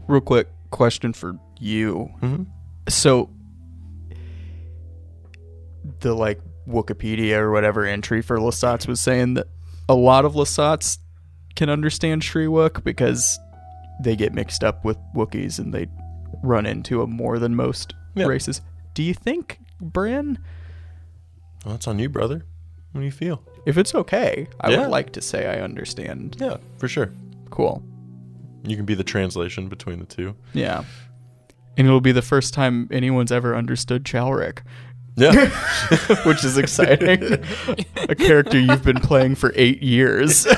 real 0.08 0.22
quick 0.22 0.48
question 0.70 1.14
for 1.14 1.40
you. 1.62 2.10
Mhm. 2.22 2.48
So, 2.90 3.30
the 6.00 6.14
like 6.14 6.40
Wikipedia 6.68 7.38
or 7.38 7.52
whatever 7.52 7.86
entry 7.86 8.22
for 8.22 8.38
Lasats 8.38 8.88
was 8.88 9.00
saying 9.00 9.36
that 9.36 9.48
a 9.88 9.96
lot 9.96 10.26
of 10.26 10.34
Lasats 10.34 10.98
can 11.56 11.70
understand 11.70 12.22
Shyriiwook 12.22 12.84
because 12.84 13.40
they 14.04 14.16
get 14.16 14.34
mixed 14.34 14.64
up 14.64 14.84
with 14.86 14.98
Wookiees 15.16 15.60
and 15.60 15.74
they 15.74 15.88
run 16.44 16.66
into 16.66 17.02
a 17.02 17.08
more 17.08 17.40
than 17.40 17.56
most 17.56 17.94
Yeah. 18.16 18.26
races. 18.26 18.62
Do 18.94 19.02
you 19.04 19.14
think, 19.14 19.60
Bryn, 19.80 20.40
Well, 21.66 21.74
that's 21.76 21.88
on 21.88 22.00
you, 22.00 22.10
brother. 22.10 22.46
What 22.92 23.02
do 23.02 23.06
you 23.06 23.12
feel? 23.12 23.42
if 23.66 23.78
it's 23.78 23.94
okay, 23.96 24.48
I 24.62 24.70
Yeah. 24.72 24.82
would 24.82 24.90
like 24.90 25.12
to 25.14 25.22
say 25.22 25.48
I 25.48 25.62
understand. 25.62 26.38
Yeah, 26.40 26.58
for 26.78 26.88
sure. 26.88 27.10
Cool. 27.50 27.82
You 28.64 28.76
can 28.76 28.86
be 28.86 28.94
the 28.96 29.04
translation 29.04 29.68
between 29.70 30.00
the 30.00 30.06
two. 30.06 30.36
Yeah. 30.54 30.84
And 31.78 31.86
it'll 31.88 32.02
be 32.02 32.12
the 32.12 32.22
first 32.24 32.54
time 32.54 32.88
anyone's 32.92 33.32
ever 33.32 33.56
understood 33.56 34.04
Chalric, 34.06 34.64
Yeah. 35.16 35.50
which 36.26 36.44
is 36.44 36.58
exciting. 36.58 37.22
a 38.10 38.16
character 38.16 38.60
you've 38.60 38.84
been 38.84 39.00
playing 39.00 39.36
for 39.36 39.52
eight 39.56 39.84
years. 39.84 40.48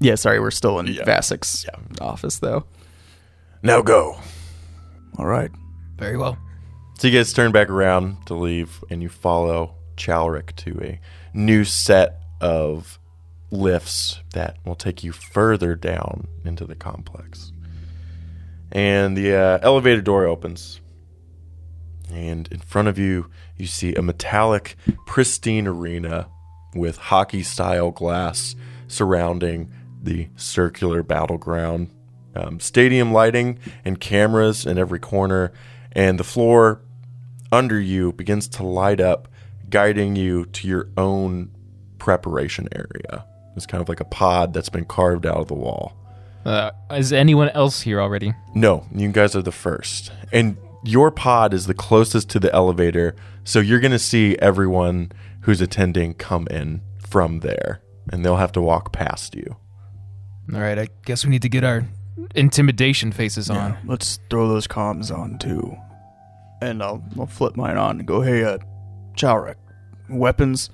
yeah, 0.00 0.14
sorry, 0.14 0.38
we're 0.40 0.50
still 0.50 0.78
in 0.78 0.86
Yeah. 0.86 1.04
Vasek's 1.04 1.66
office, 2.00 2.38
though. 2.38 2.64
now 3.62 3.82
go. 3.82 4.16
All 5.18 5.26
right. 5.26 5.50
Very 5.96 6.16
well. 6.16 6.38
So 6.98 7.08
you 7.08 7.18
guys 7.18 7.32
turn 7.32 7.50
back 7.52 7.68
around 7.70 8.26
to 8.26 8.34
leave, 8.34 8.82
and 8.90 9.02
you 9.02 9.08
follow 9.08 9.74
Chalric 9.96 10.54
to 10.56 10.78
a 10.82 11.00
new 11.34 11.64
set 11.64 12.20
of 12.40 12.97
lifts 13.50 14.20
that 14.34 14.58
will 14.64 14.74
take 14.74 15.02
you 15.02 15.12
further 15.12 15.74
down 15.74 16.28
into 16.44 16.64
the 16.64 16.74
complex. 16.74 17.52
And 18.70 19.16
the 19.16 19.34
uh, 19.34 19.58
elevator 19.62 20.02
door 20.02 20.26
opens, 20.26 20.80
and 22.12 22.46
in 22.48 22.58
front 22.58 22.88
of 22.88 22.98
you, 22.98 23.30
you 23.56 23.66
see 23.66 23.94
a 23.94 24.02
metallic, 24.02 24.76
pristine 25.06 25.66
arena 25.66 26.28
with 26.74 26.98
hockey-style 26.98 27.92
glass 27.92 28.54
surrounding 28.86 29.70
the 30.02 30.28
circular 30.36 31.02
battleground. 31.02 31.90
Um, 32.36 32.60
stadium 32.60 33.12
lighting 33.12 33.58
and 33.84 33.98
cameras 33.98 34.66
in 34.66 34.78
every 34.78 35.00
corner, 35.00 35.52
and 35.92 36.20
the 36.20 36.24
floor 36.24 36.82
under 37.50 37.80
you 37.80 38.12
begins 38.12 38.46
to 38.48 38.62
light 38.62 39.00
up, 39.00 39.28
guiding 39.70 40.14
you 40.14 40.44
to 40.44 40.68
your 40.68 40.88
own 40.96 41.50
preparation 41.98 42.68
area. 42.72 43.24
It's 43.58 43.66
kind 43.66 43.82
of 43.82 43.88
like 43.90 44.00
a 44.00 44.06
pod 44.06 44.54
that's 44.54 44.70
been 44.70 44.86
carved 44.86 45.26
out 45.26 45.36
of 45.36 45.48
the 45.48 45.54
wall. 45.54 45.94
Uh, 46.46 46.70
is 46.92 47.12
anyone 47.12 47.50
else 47.50 47.82
here 47.82 48.00
already? 48.00 48.32
No, 48.54 48.86
you 48.94 49.12
guys 49.12 49.36
are 49.36 49.42
the 49.42 49.52
first. 49.52 50.10
And 50.32 50.56
your 50.82 51.10
pod 51.10 51.52
is 51.52 51.66
the 51.66 51.74
closest 51.74 52.30
to 52.30 52.40
the 52.40 52.50
elevator, 52.54 53.14
so 53.44 53.58
you're 53.58 53.80
going 53.80 53.92
to 53.92 53.98
see 53.98 54.38
everyone 54.38 55.12
who's 55.42 55.60
attending 55.60 56.14
come 56.14 56.46
in 56.50 56.80
from 57.06 57.40
there, 57.40 57.82
and 58.10 58.24
they'll 58.24 58.36
have 58.36 58.52
to 58.52 58.62
walk 58.62 58.92
past 58.92 59.34
you. 59.34 59.56
All 60.54 60.60
right, 60.60 60.78
I 60.78 60.88
guess 61.04 61.24
we 61.24 61.30
need 61.30 61.42
to 61.42 61.48
get 61.50 61.64
our 61.64 61.84
intimidation 62.34 63.12
faces 63.12 63.50
on. 63.50 63.76
Let's 63.84 64.18
throw 64.30 64.48
those 64.48 64.66
comms 64.66 65.14
on, 65.14 65.38
too. 65.38 65.76
And 66.62 66.82
I'll, 66.82 67.02
I'll 67.18 67.26
flip 67.26 67.56
mine 67.56 67.76
on 67.76 67.98
and 67.98 68.08
go, 68.08 68.22
hey, 68.22 68.44
uh, 68.44 68.58
Chalric, 69.14 69.58
weapons? 70.08 70.70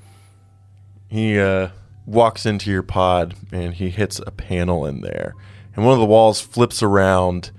He 1.09 1.39
uh, 1.39 1.69
walks 2.07 2.47
into 2.47 2.71
your 2.71 2.83
pod 2.83 3.35
and 3.53 3.75
he 3.75 3.91
hits 3.91 4.21
a 4.27 4.31
panel 4.31 4.87
in 4.87 5.01
there. 5.01 5.35
And 5.75 5.85
one 5.85 5.95
of 5.95 6.01
the 6.01 6.07
walls 6.07 6.41
flips 6.41 6.83
around 6.83 7.51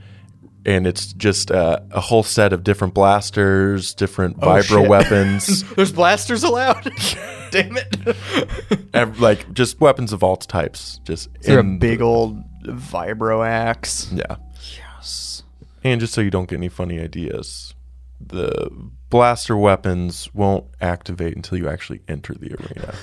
and 0.65 0.87
it's 0.87 1.13
just 1.13 1.51
uh, 1.51 1.79
a 1.91 2.01
whole 2.01 2.23
set 2.23 2.51
of 2.51 2.63
different 2.63 2.95
blasters, 2.95 3.93
different 3.93 4.39
vibro 4.39 4.63
shit. 4.81 4.89
weapons, 4.89 5.63
There's 5.75 5.91
blasters 5.91 6.43
allowed? 6.43 6.83
Damn 7.51 7.77
it. 7.77 9.19
like 9.19 9.53
just 9.53 9.79
weapons 9.79 10.11
of 10.11 10.23
all 10.23 10.37
types. 10.37 10.99
Just 11.03 11.29
a 11.47 11.61
big 11.61 12.01
old 12.01 12.43
vibro 12.63 13.47
axe? 13.47 14.11
Yeah. 14.11 14.37
Yes. 14.75 15.43
And 15.83 16.01
just 16.01 16.13
so 16.13 16.21
you 16.21 16.31
don't 16.31 16.49
get 16.49 16.55
any 16.55 16.69
funny 16.69 16.99
ideas, 16.99 17.75
the 18.19 18.69
blaster 19.11 19.55
weapons 19.55 20.33
won't 20.33 20.65
activate 20.81 21.35
until 21.35 21.59
you 21.59 21.69
actually 21.69 22.01
enter 22.07 22.33
the 22.33 22.53
arena. 22.55 22.95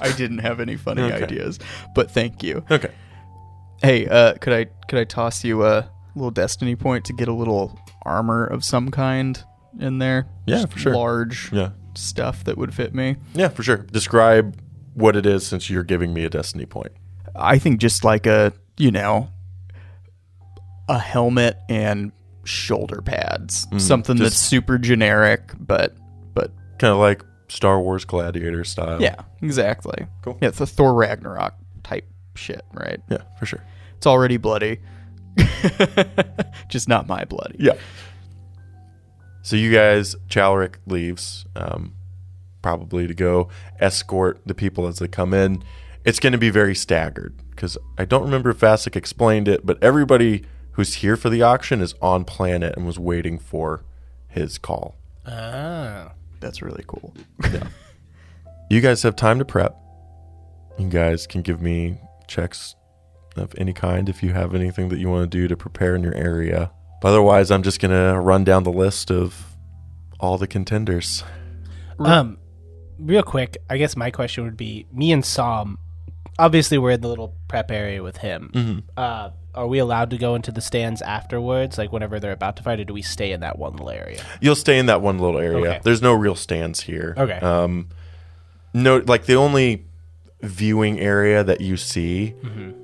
I 0.00 0.12
didn't 0.12 0.38
have 0.38 0.60
any 0.60 0.76
funny 0.76 1.02
Okay. 1.02 1.22
ideas, 1.24 1.58
but 1.94 2.10
thank 2.10 2.42
you. 2.42 2.64
Okay. 2.70 2.90
Hey, 3.82 4.06
uh, 4.08 4.34
could 4.34 4.52
I 4.52 4.64
could 4.88 4.98
I 4.98 5.04
toss 5.04 5.44
you 5.44 5.64
a 5.64 5.88
little 6.14 6.30
destiny 6.30 6.74
point 6.76 7.04
to 7.06 7.12
get 7.12 7.28
a 7.28 7.32
little 7.32 7.78
armor 8.04 8.44
of 8.44 8.64
some 8.64 8.90
kind 8.90 9.42
in 9.78 9.98
there? 9.98 10.26
Yeah, 10.46 10.56
Just 10.62 10.72
for 10.72 10.78
sure. 10.78 10.94
Large 10.94 11.52
Yeah. 11.52 11.70
stuff 11.94 12.44
that 12.44 12.58
would 12.58 12.74
fit 12.74 12.94
me. 12.94 13.16
Yeah, 13.34 13.48
for 13.48 13.62
sure. 13.62 13.78
Describe 13.78 14.60
what 14.94 15.14
it 15.14 15.26
is 15.26 15.46
since 15.46 15.70
you're 15.70 15.84
giving 15.84 16.12
me 16.12 16.24
a 16.24 16.30
destiny 16.30 16.66
point. 16.66 16.92
I 17.36 17.58
think 17.58 17.78
just 17.80 18.02
like 18.04 18.26
a 18.26 18.52
you 18.78 18.90
know 18.90 19.28
a 20.88 20.98
helmet 20.98 21.56
and 21.68 22.10
shoulder 22.44 23.02
pads, 23.02 23.66
something 23.76 24.16
that's 24.16 24.36
super 24.36 24.78
generic, 24.78 25.52
but 25.60 25.94
but 26.34 26.50
Kind 26.78 26.92
of 26.92 26.98
like 26.98 27.22
Star 27.48 27.80
Wars 27.80 28.04
Gladiator 28.04 28.64
style. 28.64 29.00
yeah, 29.00 29.16
exactly. 29.42 30.06
Cool. 30.22 30.38
Yeah, 30.40 30.48
it's 30.48 30.58
the 30.58 30.66
Thor 30.66 30.94
Ragnarok 30.94 31.54
type 31.82 32.06
shit, 32.34 32.64
right? 32.72 33.00
Yeah, 33.10 33.22
for 33.38 33.46
sure. 33.46 33.62
It's 33.96 34.06
already 34.06 34.36
bloody. 34.36 34.80
Just 36.68 36.88
not 36.88 37.06
my 37.06 37.24
bloody. 37.24 37.56
Yeah. 37.58 37.74
So 39.42 39.56
you 39.56 39.72
guys, 39.72 40.14
Chalric 40.28 40.78
leaves, 40.86 41.46
um, 41.56 41.94
probably 42.62 43.06
to 43.06 43.14
go 43.14 43.48
escort 43.80 44.40
the 44.44 44.54
people 44.54 44.86
as 44.86 44.98
they 44.98 45.08
come 45.08 45.32
in. 45.32 45.62
It's 46.04 46.20
going 46.20 46.32
to 46.32 46.38
be 46.38 46.50
very 46.50 46.74
staggered 46.74 47.34
because 47.50 47.78
I 47.96 48.04
don't 48.04 48.22
remember 48.22 48.50
if 48.50 48.60
Vasek 48.60 48.94
explained 48.94 49.48
it, 49.48 49.64
but 49.64 49.82
everybody 49.82 50.44
who's 50.72 50.94
here 50.94 51.16
for 51.16 51.28
the 51.28 51.42
auction 51.42 51.80
is 51.80 51.94
on 52.00 52.24
planet 52.24 52.76
and 52.76 52.86
was 52.86 52.98
waiting 52.98 53.38
for 53.38 53.84
his 54.28 54.58
call. 54.58 54.96
Ah. 55.26 56.12
That's 56.40 56.62
really 56.62 56.84
cool. 56.86 57.14
Yeah. 57.52 57.66
You 58.70 58.82
guys 58.82 59.02
have 59.04 59.16
time 59.16 59.38
to 59.38 59.46
prep. 59.46 59.74
You 60.78 60.90
guys 60.90 61.26
can 61.26 61.40
give 61.40 61.62
me 61.62 61.98
checks 62.26 62.76
of 63.34 63.54
any 63.56 63.72
kind 63.72 64.10
if 64.10 64.22
you 64.22 64.34
have 64.34 64.54
anything 64.54 64.90
that 64.90 64.98
you 64.98 65.08
want 65.08 65.22
to 65.22 65.38
do 65.38 65.48
to 65.48 65.56
prepare 65.56 65.94
in 65.94 66.02
your 66.02 66.14
area. 66.14 66.70
But 67.00 67.08
otherwise, 67.08 67.50
I'm 67.50 67.62
just 67.62 67.80
going 67.80 67.92
to 67.92 68.20
run 68.20 68.44
down 68.44 68.64
the 68.64 68.70
list 68.70 69.10
of 69.10 69.56
all 70.20 70.36
the 70.36 70.46
contenders. 70.46 71.24
Um, 71.98 72.36
real 72.98 73.22
quick, 73.22 73.56
I 73.70 73.78
guess 73.78 73.96
my 73.96 74.10
question 74.10 74.44
would 74.44 74.58
be: 74.58 74.86
me 74.92 75.12
and 75.12 75.24
Psalm, 75.24 75.78
obviously 76.38 76.76
we're 76.76 76.90
in 76.90 77.00
the 77.00 77.08
little 77.08 77.34
prep 77.48 77.70
area 77.70 78.02
with 78.02 78.18
him. 78.18 78.50
Mhm. 78.52 78.82
Uh, 78.98 79.30
are 79.58 79.66
we 79.66 79.78
allowed 79.78 80.10
to 80.10 80.18
go 80.18 80.34
into 80.34 80.52
the 80.52 80.60
stands 80.60 81.02
afterwards, 81.02 81.76
like 81.78 81.92
whenever 81.92 82.20
they're 82.20 82.32
about 82.32 82.56
to 82.56 82.62
fight, 82.62 82.78
or 82.80 82.84
do 82.84 82.94
we 82.94 83.02
stay 83.02 83.32
in 83.32 83.40
that 83.40 83.58
one 83.58 83.72
little 83.72 83.90
area? 83.90 84.22
You'll 84.40 84.54
stay 84.54 84.78
in 84.78 84.86
that 84.86 85.02
one 85.02 85.18
little 85.18 85.40
area. 85.40 85.58
Okay. 85.72 85.80
There's 85.82 86.00
no 86.00 86.12
real 86.14 86.34
stands 86.36 86.80
here. 86.82 87.14
Okay. 87.18 87.38
Um, 87.38 87.88
no, 88.72 88.98
like 88.98 89.26
the 89.26 89.34
only 89.34 89.84
viewing 90.42 91.00
area 91.00 91.42
that 91.42 91.60
you 91.60 91.76
see 91.76 92.34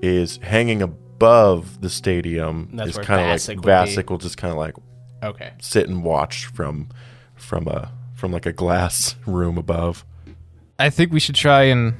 is 0.03 0.39
hanging 0.39 0.83
above 0.83 1.81
the 1.81 1.89
stadium. 1.89 2.67
Mm-hmm. 2.67 2.77
That's 2.77 2.91
is 2.91 2.97
where 2.97 3.05
kind 3.05 3.21
of 3.21 3.27
like 3.29 3.39
Vasek 3.41 3.55
would 3.57 3.63
be. 3.63 3.69
Vasek 3.69 4.11
will 4.11 4.19
just 4.19 4.37
kind 4.37 4.51
of 4.53 4.59
like 4.59 4.75
Okay. 5.23 5.53
sit 5.61 5.89
and 5.89 6.03
watch 6.05 6.47
from 6.47 6.89
from 7.37 7.67
a 7.69 7.93
from 8.15 8.33
like 8.33 8.47
a 8.47 8.53
glass 8.53 9.15
room 9.27 9.57
above. 9.59 10.05
I 10.79 10.91
think 10.91 11.13
we 11.13 11.21
should 11.21 11.37
try 11.37 11.65
and 11.65 11.95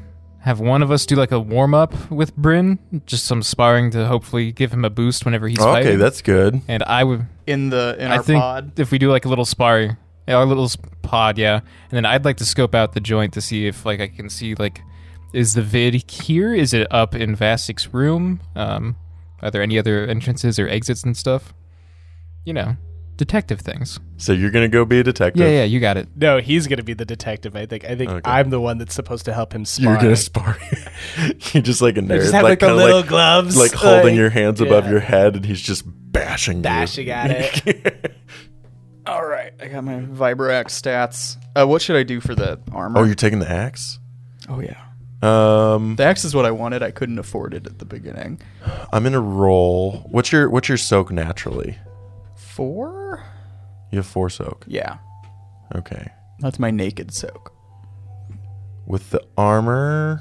have 0.45 0.61
one 0.61 0.83
of 0.83 0.91
us 0.91 1.07
do 1.07 1.17
like 1.17 1.33
a 1.33 1.41
warm 1.41 1.75
up 1.75 2.11
with 2.11 2.37
Bryn, 2.37 2.79
just 3.07 3.25
some 3.25 3.43
sparring 3.43 3.91
to 3.93 4.07
hopefully 4.07 4.53
give 4.53 4.73
him 4.73 4.85
a 4.85 4.91
boost 4.91 5.25
whenever 5.25 5.49
he's 5.49 5.59
okay, 5.59 5.67
fighting. 5.71 5.89
Okay, 5.89 5.97
that's 5.97 6.21
good. 6.23 6.61
and 6.69 6.83
I 6.85 7.03
would, 7.03 7.27
In 7.47 7.71
the 7.71 7.97
in 7.99 8.11
I 8.11 8.17
our 8.19 8.23
think 8.23 8.41
pod. 8.41 8.79
if 8.79 8.91
we 8.91 8.99
do 8.99 9.11
like 9.11 9.25
a 9.25 9.29
little 9.29 9.45
sparring, 9.47 9.97
yeah, 10.29 10.37
our 10.37 10.45
little 10.47 10.65
s- 10.65 10.77
pod, 11.03 11.39
yeah, 11.39 11.57
and 11.57 11.91
then 11.91 12.05
I'd 12.07 12.25
like 12.25 12.37
to 12.39 12.45
scope 12.47 12.75
out 12.75 12.93
the 12.93 13.01
joint 13.01 13.33
to 13.35 13.41
see 13.41 13.67
if 13.67 13.85
like 13.87 14.01
I 14.01 14.09
can 14.09 14.29
see 14.31 14.55
like, 14.55 14.81
is 15.33 15.55
the 15.55 15.63
vid 15.63 16.11
here? 16.11 16.55
Is 16.55 16.73
it 16.75 16.87
up 16.91 17.15
in 17.15 17.37
Vasek's 17.37 17.93
room? 17.93 18.41
Um, 18.55 18.97
are 19.43 19.51
there 19.51 19.63
any 19.63 19.79
other 19.79 20.07
entrances 20.07 20.59
or 20.59 20.69
exits 20.69 21.03
and 21.05 21.17
stuff? 21.17 21.53
You 22.45 22.53
know, 22.53 22.77
detective 23.17 23.61
things. 23.61 24.01
So 24.17 24.33
you're 24.33 24.51
gonna 24.51 24.69
go 24.69 24.85
be 24.85 25.01
a 25.01 25.03
detective. 25.03 25.41
Yeah, 25.43 25.51
yeah, 25.51 25.65
you 25.65 25.81
got 25.81 25.97
it. 25.97 26.09
No, 26.17 26.39
he's 26.41 26.67
gonna 26.67 26.83
be 26.83 26.95
the 26.95 27.05
detective. 27.05 27.55
I 27.57 27.67
think. 27.67 27.85
I 27.85 27.95
think 27.95 28.11
Okay. 28.11 28.31
I'm 28.31 28.51
the 28.51 28.61
one 28.61 28.79
that's 28.79 28.95
supposed 28.95 29.25
to 29.27 29.33
help 29.33 29.53
him 29.55 29.65
spar. 29.65 29.93
You're 29.93 30.01
gonna 30.03 30.17
spar. 30.17 30.57
you're 31.53 31.63
just 31.63 31.81
like 31.83 31.97
a 31.97 32.01
nerd, 32.01 32.21
just 32.21 32.33
have 32.33 32.43
like, 32.43 32.61
the 32.61 32.67
kinda 32.67 32.83
little 32.83 33.03
gloves, 33.03 33.57
like 33.57 33.73
holding 33.73 34.05
like- 34.05 34.15
your 34.17 34.31
hands 34.31 34.61
above 34.61 34.85
yeah. 34.85 34.91
your 34.91 35.01
head, 35.01 35.37
and 35.37 35.45
he's 35.45 35.61
just 35.61 35.85
bashing, 35.87 36.59
you. 36.59 36.63
Dashing 36.63 37.11
at 37.11 37.31
it. 37.31 38.15
All 39.07 39.25
right, 39.27 39.53
I 39.61 39.67
got 39.69 39.85
my 39.85 39.97
Vibroax 40.01 40.67
stats. 40.67 41.37
Uh, 41.55 41.67
what 41.67 41.83
should 41.83 41.97
I 41.97 42.05
do 42.05 42.21
for 42.21 42.35
the 42.35 42.59
armor? 42.73 43.01
oh, 43.01 43.05
you're 43.05 43.15
taking 43.15 43.39
the 43.39 43.51
axe. 43.51 43.99
oh 44.49 44.61
yeah, 44.61 44.81
Um, 45.23 45.97
the 45.97 46.05
axe 46.05 46.25
is 46.25 46.35
what 46.35 46.47
I 46.47 46.51
wanted. 46.53 46.83
I 46.83 46.91
couldn't 46.91 47.19
afford 47.19 47.53
it 47.53 47.67
at 47.67 47.79
the 47.79 47.85
beginning. 47.85 48.41
I'm 48.93 49.03
gonna 49.05 49.21
roll. 49.21 50.07
What's 50.11 50.33
your 50.33 50.49
what's 50.49 50.69
your 50.71 50.79
soak 50.79 51.11
naturally? 51.13 51.77
Four? 52.35 53.04
You 53.95 53.99
have 53.99 54.07
four 54.09 54.29
soak. 54.29 54.65
Yeah, 54.67 54.97
Okay. 55.73 56.11
that's 56.41 56.59
my 56.59 56.73
naked 56.73 57.15
soak. 57.15 57.53
With 58.87 59.11
the 59.11 59.25
armor, 59.39 60.21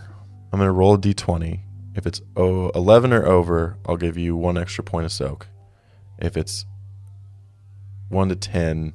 I'm 0.52 0.60
gonna 0.60 0.72
roll 0.72 0.94
a 0.94 0.98
d20. 1.00 1.62
If 1.96 2.06
it's 2.06 2.22
oh, 2.38 2.70
11 2.76 3.12
or 3.14 3.26
over, 3.26 3.80
I'll 3.88 3.98
give 3.98 4.16
you 4.16 4.36
one 4.36 4.60
extra 4.60 4.84
point 4.84 5.06
of 5.08 5.12
soak. 5.12 5.48
If 6.20 6.38
it's 6.38 6.68
1 8.10 8.30
to 8.30 8.36
10, 8.36 8.94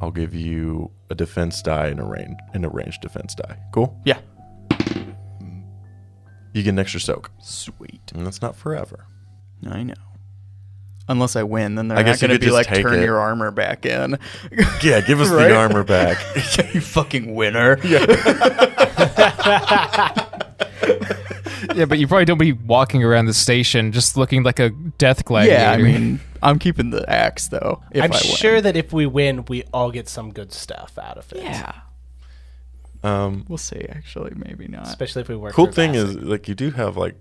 I'll 0.00 0.10
give 0.10 0.34
you 0.34 0.90
a 1.08 1.14
defense 1.14 1.62
die 1.62 1.86
and 1.86 2.00
a 2.00 2.04
range 2.04 2.36
and 2.52 2.64
a 2.64 2.68
ranged 2.68 3.00
defense 3.00 3.32
die. 3.36 3.58
Cool? 3.72 3.96
Yeah. 4.04 4.18
You 6.52 6.64
get 6.64 6.70
an 6.70 6.80
extra 6.80 6.98
soak. 6.98 7.30
Sweet. 7.40 8.10
And 8.12 8.26
that's 8.26 8.42
not 8.42 8.56
forever. 8.56 9.06
I 9.64 9.84
know. 9.84 9.94
Unless 11.06 11.36
I 11.36 11.42
win, 11.42 11.74
then 11.74 11.88
they're 11.88 11.98
I 11.98 12.02
not 12.02 12.06
guess 12.06 12.22
you 12.22 12.28
going 12.28 12.38
to 12.40 12.46
could 12.46 12.46
be 12.46 12.46
just 12.46 12.54
like, 12.54 12.66
take 12.66 12.82
turn 12.82 13.00
it." 13.00 13.04
your 13.04 13.18
armor 13.18 13.50
back 13.50 13.84
in. 13.84 14.18
Yeah, 14.82 15.00
give 15.02 15.20
us 15.20 15.28
Right? 15.30 15.48
the 15.48 15.54
armor 15.56 15.84
back. 15.84 16.16
you 16.74 16.80
fucking 16.80 17.34
winner. 17.34 17.78
Yeah, 21.74 21.86
but 21.86 21.98
you 21.98 22.06
probably 22.06 22.26
don't 22.26 22.38
be 22.38 22.52
walking 22.52 23.02
around 23.02 23.24
the 23.26 23.34
station 23.34 23.90
just 23.90 24.16
looking 24.16 24.42
like 24.42 24.60
a 24.60 24.68
death 24.70 25.24
gladiator. 25.24 25.60
Yeah, 25.62 25.70
I 25.72 25.78
mean, 25.78 26.20
I'm 26.42 26.58
keeping 26.58 26.90
the 26.90 27.08
axe 27.10 27.48
though. 27.48 27.82
If 27.90 28.04
I'm 28.04 28.12
I 28.12 28.16
win. 28.16 28.36
sure 28.36 28.60
that 28.60 28.76
if 28.76 28.92
we 28.92 29.06
win, 29.06 29.44
we 29.48 29.64
all 29.72 29.90
get 29.90 30.08
some 30.08 30.30
good 30.30 30.52
stuff 30.52 30.98
out 30.98 31.16
of 31.18 31.32
it. 31.32 31.42
Yeah, 31.42 31.72
Um, 33.02 33.44
we'll 33.48 33.56
see. 33.58 33.80
Actually, 33.88 34.34
maybe 34.36 34.68
not. 34.68 34.86
Especially 34.86 35.22
if 35.22 35.28
we 35.28 35.36
work. 35.36 35.54
cool 35.54 35.66
for 35.66 35.72
thing 35.72 35.92
Vassar. 35.94 36.06
is, 36.10 36.16
like, 36.16 36.48
you 36.48 36.54
do 36.54 36.70
have 36.72 36.96
like 36.98 37.14
pis- 37.14 37.20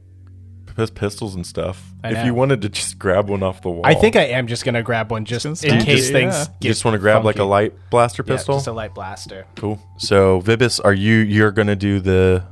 pistols 0.76 1.36
and 1.36 1.46
stuff. 1.46 1.84
I 2.04 2.10
if 2.10 2.14
know. 2.16 2.24
you 2.26 2.34
wanted 2.34 2.62
to 2.64 2.70
just 2.70 2.98
grab 3.00 3.30
one 3.30 3.44
off 3.44 3.62
the 3.62 3.70
wall, 3.70 3.82
I 3.86 3.94
think 3.94 4.16
I 4.16 4.24
am 4.26 4.48
just 4.48 4.66
gonna 4.66 4.84
grab 4.84 5.12
one 5.12 5.26
just 5.26 5.46
Just 5.46 5.64
in 5.64 5.82
case 5.82 6.08
do- 6.08 6.14
things. 6.14 6.34
yeah. 6.34 6.46
you 6.62 6.70
just 6.70 6.84
want 6.86 6.96
to 6.96 7.00
grab 7.00 7.24
like 7.26 7.38
a 7.40 7.44
light 7.44 7.74
blaster 7.90 8.24
Yeah, 8.26 8.36
pistol. 8.36 8.56
just 8.56 8.68
a 8.68 8.72
light 8.74 8.94
blaster. 8.94 9.46
Cool. 9.56 9.80
So 9.98 10.42
Vibis, 10.42 10.80
are 10.84 10.94
you 10.94 11.16
you're 11.18 11.52
gonna 11.52 11.76
do 11.76 12.00
the 12.00 12.44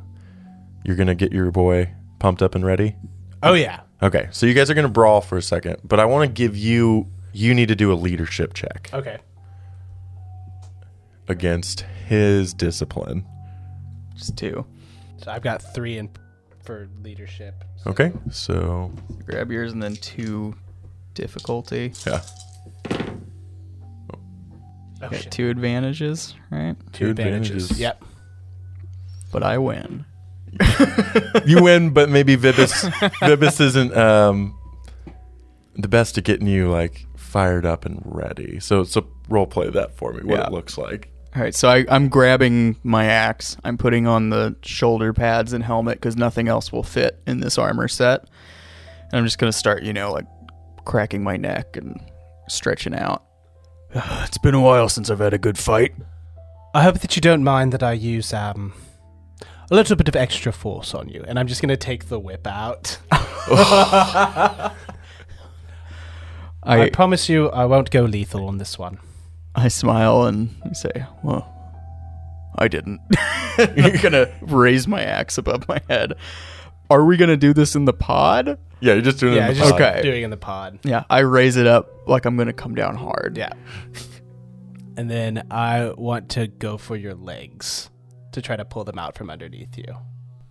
you're 0.85 0.95
gonna 0.95 1.15
get 1.15 1.31
your 1.31 1.51
boy 1.51 1.89
pumped 2.19 2.41
up 2.41 2.55
and 2.55 2.65
ready? 2.65 2.95
Oh 3.43 3.53
yeah. 3.53 3.81
Okay. 4.03 4.27
So 4.31 4.45
you 4.45 4.53
guys 4.53 4.69
are 4.69 4.73
gonna 4.73 4.89
brawl 4.89 5.21
for 5.21 5.37
a 5.37 5.41
second, 5.41 5.77
but 5.83 5.99
I 5.99 6.05
want 6.05 6.27
to 6.27 6.31
give 6.33 6.55
you 6.57 7.07
you 7.33 7.53
need 7.53 7.67
to 7.69 7.75
do 7.75 7.91
a 7.91 7.95
leadership 7.95 8.53
check 8.53 8.89
Okay. 8.93 9.17
against 11.27 11.81
his 12.07 12.53
discipline. 12.53 13.25
Just 14.15 14.37
two. 14.37 14.65
So 15.17 15.31
I've 15.31 15.41
got 15.41 15.61
three 15.73 15.97
in 15.97 16.09
for 16.63 16.87
leadership. 17.03 17.63
Okay. 17.87 18.11
So 18.31 18.91
Grab 19.25 19.51
yours 19.51 19.71
and 19.71 19.81
then 19.81 19.95
two 19.95 20.55
difficulty. 21.13 21.93
yeah. 22.05 22.21
Oh, 24.13 24.19
Got 24.99 25.15
shit. 25.15 25.31
two 25.31 25.49
advantages, 25.49 26.35
right? 26.49 26.75
Two 26.93 27.09
advantages. 27.09 27.79
Yep. 27.79 28.03
But 29.31 29.43
I 29.43 29.57
win. 29.57 30.05
you 31.45 31.63
win, 31.63 31.91
but 31.91 32.09
maybe 32.09 32.35
Vibis 32.35 32.71
Vibis 33.21 33.61
isn't 33.61 33.95
um 33.95 34.57
the 35.75 35.87
best 35.87 36.17
at 36.17 36.25
getting 36.25 36.45
you 36.47 36.69
like 36.69 37.05
fired 37.15 37.65
up 37.65 37.85
and 37.85 38.01
ready. 38.05 38.59
So 38.59 38.83
so 38.83 39.07
role 39.29 39.47
play 39.47 39.69
that 39.69 39.95
for 39.95 40.11
me, 40.13 40.23
what 40.23 40.39
Yeah. 40.39 40.47
it 40.47 40.51
looks 40.51 40.77
like. 40.77 41.09
All 41.33 41.41
right, 41.41 41.55
so 41.55 41.69
I, 41.69 41.85
I'm 41.87 42.09
grabbing 42.09 42.75
my 42.83 43.05
axe. 43.05 43.55
I'm 43.63 43.77
putting 43.77 44.05
on 44.05 44.29
the 44.31 44.57
shoulder 44.63 45.13
pads 45.13 45.53
and 45.53 45.63
helmet 45.63 45.97
because 45.97 46.17
nothing 46.17 46.49
else 46.49 46.73
will 46.73 46.83
fit 46.83 47.21
in 47.25 47.39
this 47.39 47.57
armor 47.57 47.87
set. 47.87 48.25
And 49.03 49.13
I'm 49.13 49.23
just 49.23 49.37
gonna 49.37 49.53
start, 49.53 49.83
you 49.83 49.93
know, 49.93 50.11
like 50.11 50.25
cracking 50.83 51.23
my 51.23 51.37
neck 51.37 51.77
and 51.77 52.01
stretching 52.49 52.93
out. 52.93 53.23
it's 53.95 54.39
been 54.39 54.55
a 54.55 54.61
while 54.61 54.89
since 54.89 55.09
I've 55.09 55.19
had 55.19 55.33
a 55.33 55.37
good 55.37 55.57
fight. 55.57 55.93
I 56.73 56.83
hope 56.83 56.99
that 56.99 57.15
you 57.15 57.21
don't 57.21 57.45
mind 57.45 57.71
that 57.71 57.83
I 57.83 57.93
use 57.93 58.33
um 58.33 58.73
a 59.69 59.75
little 59.75 59.95
bit 59.95 60.09
of 60.09 60.17
extra 60.17 60.51
force 60.51 60.93
on 60.93 61.07
you, 61.07 61.23
and 61.25 61.39
I'm 61.39 61.47
just 61.47 61.61
gonna 61.61 61.77
take 61.77 62.09
the 62.09 62.19
whip 62.19 62.45
out. 62.45 62.97
I, 63.11 64.73
I 66.63 66.89
promise 66.89 67.29
you, 67.29 67.49
I 67.51 67.63
won't 67.63 67.89
go 67.89 68.03
lethal 68.03 68.47
on 68.47 68.57
this 68.57 68.77
one. 68.77 68.99
I 69.55 69.67
smile 69.67 70.23
and 70.25 70.49
I 70.65 70.73
say, 70.73 71.05
"Well, 71.23 71.47
I 72.57 72.67
didn't." 72.67 73.01
You're 73.75 73.97
gonna 73.97 74.31
raise 74.41 74.87
my 74.87 75.01
axe 75.03 75.37
above 75.37 75.67
my 75.67 75.81
head. 75.89 76.13
Are 76.89 77.05
we 77.05 77.17
gonna 77.17 77.37
do 77.37 77.53
this 77.53 77.75
in 77.75 77.85
the 77.85 77.93
pod? 77.93 78.57
Yeah, 78.81 78.93
you're 78.93 79.01
just 79.01 79.19
doing 79.19 79.35
Yeah, 79.35 79.47
it 79.47 79.51
in 79.51 79.53
the 79.55 79.59
just 79.59 79.71
pod. 79.73 79.81
Okay. 79.81 80.01
doing 80.01 80.23
in 80.23 80.29
the 80.29 80.37
pod. 80.37 80.79
Yeah, 80.83 81.03
I 81.09 81.19
raise 81.19 81.55
it 81.55 81.67
up 81.67 82.07
like 82.07 82.25
I'm 82.25 82.35
gonna 82.35 82.51
come 82.53 82.75
down 82.75 82.95
hard. 82.95 83.37
Yeah. 83.37 83.53
And 84.97 85.09
then 85.09 85.47
I 85.49 85.93
want 85.97 86.29
to 86.31 86.47
go 86.47 86.77
for 86.77 86.97
your 86.97 87.15
legs 87.15 87.89
to 88.33 88.41
try 88.41 88.57
to 88.57 88.65
pull 88.65 88.83
them 88.83 88.99
out 88.99 89.17
from 89.17 89.29
underneath 89.29 89.77
you. 89.77 89.85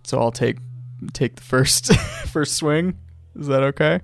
So 0.03 0.19
I'll 0.19 0.31
take 0.31 0.57
take 1.13 1.35
the 1.35 1.43
first 1.43 1.93
first 2.27 2.55
swing. 2.55 2.97
Is 3.35 3.47
that 3.47 3.61
okay? 3.63 4.01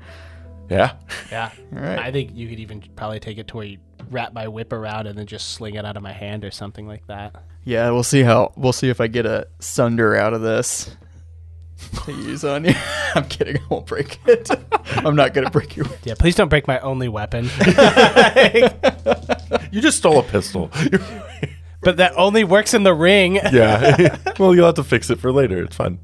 Yeah. 0.69 0.93
Yeah. 1.31 1.51
All 1.75 1.81
right. 1.81 1.97
I 1.99 2.11
think 2.11 2.31
you 2.35 2.47
could 2.47 2.59
even 2.59 2.81
probably 2.95 3.19
take 3.19 3.39
it 3.39 3.47
to 3.49 3.57
where 3.57 3.65
you 3.65 3.79
wrap 4.09 4.33
my 4.33 4.47
whip 4.47 4.73
around 4.73 5.07
and 5.07 5.17
then 5.17 5.25
just 5.25 5.51
sling 5.51 5.75
it 5.75 5.85
out 5.85 5.97
of 5.97 6.03
my 6.03 6.13
hand 6.13 6.43
or 6.45 6.51
something 6.51 6.87
like 6.87 7.05
that. 7.07 7.35
Yeah, 7.63 7.89
we'll 7.91 8.03
see 8.03 8.21
how 8.21 8.53
we'll 8.55 8.73
see 8.73 8.89
if 8.89 9.01
I 9.01 9.07
get 9.07 9.25
a 9.25 9.47
sunder 9.59 10.15
out 10.15 10.33
of 10.33 10.41
this 10.41 10.95
to 12.05 12.11
use 12.11 12.43
on 12.43 12.65
you. 12.65 12.73
I'm 13.15 13.25
kidding. 13.25 13.57
I 13.57 13.61
won't 13.69 13.85
break 13.85 14.19
it. 14.25 14.49
I'm 14.97 15.15
not 15.15 15.33
gonna 15.33 15.49
break 15.49 15.75
your. 15.75 15.85
Yeah, 16.03 16.15
please 16.17 16.35
don't 16.35 16.49
break 16.49 16.67
my 16.67 16.79
only 16.79 17.07
weapon. 17.07 17.49
You 19.71 19.81
just 19.81 19.97
stole 19.97 20.19
a 20.19 20.23
pistol. 20.23 20.71
but 21.81 21.97
that 21.97 22.13
only 22.15 22.43
works 22.43 22.73
in 22.73 22.83
the 22.83 22.93
ring. 22.93 23.35
yeah. 23.35 24.17
well, 24.39 24.55
you'll 24.55 24.65
have 24.65 24.75
to 24.75 24.83
fix 24.83 25.09
it 25.09 25.19
for 25.19 25.31
later. 25.31 25.63
It's 25.63 25.75
fine. 25.75 25.99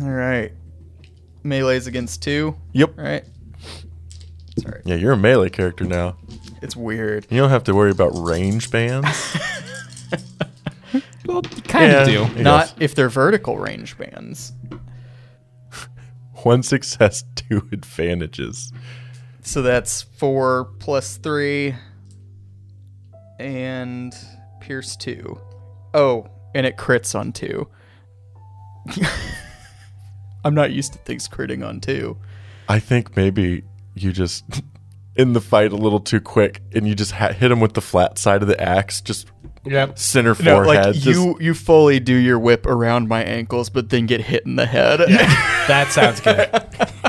All 0.00 0.10
right. 0.10 0.52
Melee's 1.42 1.86
against 1.86 2.22
two. 2.22 2.56
Yep. 2.72 2.98
All 2.98 3.04
right. 3.04 3.24
Sorry. 4.58 4.82
Yeah, 4.84 4.96
you're 4.96 5.12
a 5.12 5.16
melee 5.16 5.50
character 5.50 5.84
now. 5.84 6.16
It's 6.66 6.74
weird. 6.74 7.28
You 7.30 7.38
don't 7.38 7.50
have 7.50 7.62
to 7.64 7.74
worry 7.76 7.92
about 7.92 8.10
range 8.10 8.70
bands. 8.72 9.08
Well, 11.26 11.42
kind 11.42 11.90
Yeah. 11.92 12.02
of 12.02 12.06
do. 12.06 12.12
Yes. 12.12 12.36
Not 12.38 12.74
if 12.80 12.94
they're 12.94 13.08
vertical 13.08 13.58
range 13.58 13.98
bands. 13.98 14.52
One 16.44 16.62
success, 16.62 17.24
two 17.34 17.68
advantages. 17.72 18.72
So 19.42 19.60
that's 19.60 20.02
four 20.02 20.66
plus 20.78 21.16
three, 21.16 21.74
and 23.40 24.14
pierce 24.60 24.94
two. 24.96 25.40
Oh, 25.94 26.28
and 26.54 26.64
it 26.64 26.76
crits 26.76 27.18
on 27.18 27.32
two. 27.32 27.66
I'm 30.44 30.54
not 30.54 30.70
used 30.70 30.92
to 30.92 30.98
things 31.00 31.26
critting 31.28 31.66
on 31.66 31.80
two. 31.80 32.16
I 32.68 32.78
think 32.78 33.16
maybe 33.16 33.64
you 33.96 34.12
just 34.12 34.44
in 35.16 35.32
the 35.32 35.40
fight 35.40 35.72
a 35.72 35.76
little 35.76 36.00
too 36.00 36.20
quick, 36.20 36.62
and 36.74 36.86
you 36.86 36.94
just 36.94 37.12
ha- 37.12 37.32
hit 37.32 37.50
him 37.50 37.60
with 37.60 37.74
the 37.74 37.80
flat 37.80 38.18
side 38.18 38.42
of 38.42 38.48
the 38.48 38.60
axe, 38.60 39.00
just 39.00 39.26
Yep. 39.64 39.98
center 39.98 40.36
No, 40.42 40.62
forehead. 40.64 40.66
like 40.86 40.94
just- 40.94 41.06
you 41.06 41.36
you 41.40 41.54
fully 41.54 41.98
do 42.00 42.14
your 42.14 42.38
whip 42.38 42.66
around 42.66 43.08
my 43.08 43.22
ankles, 43.24 43.68
but 43.70 43.88
then 43.90 44.06
get 44.06 44.20
hit 44.22 44.44
in 44.46 44.56
the 44.56 44.66
head. 44.66 45.00
That 45.66 45.88
sounds 45.90 46.20
good. 46.20 46.48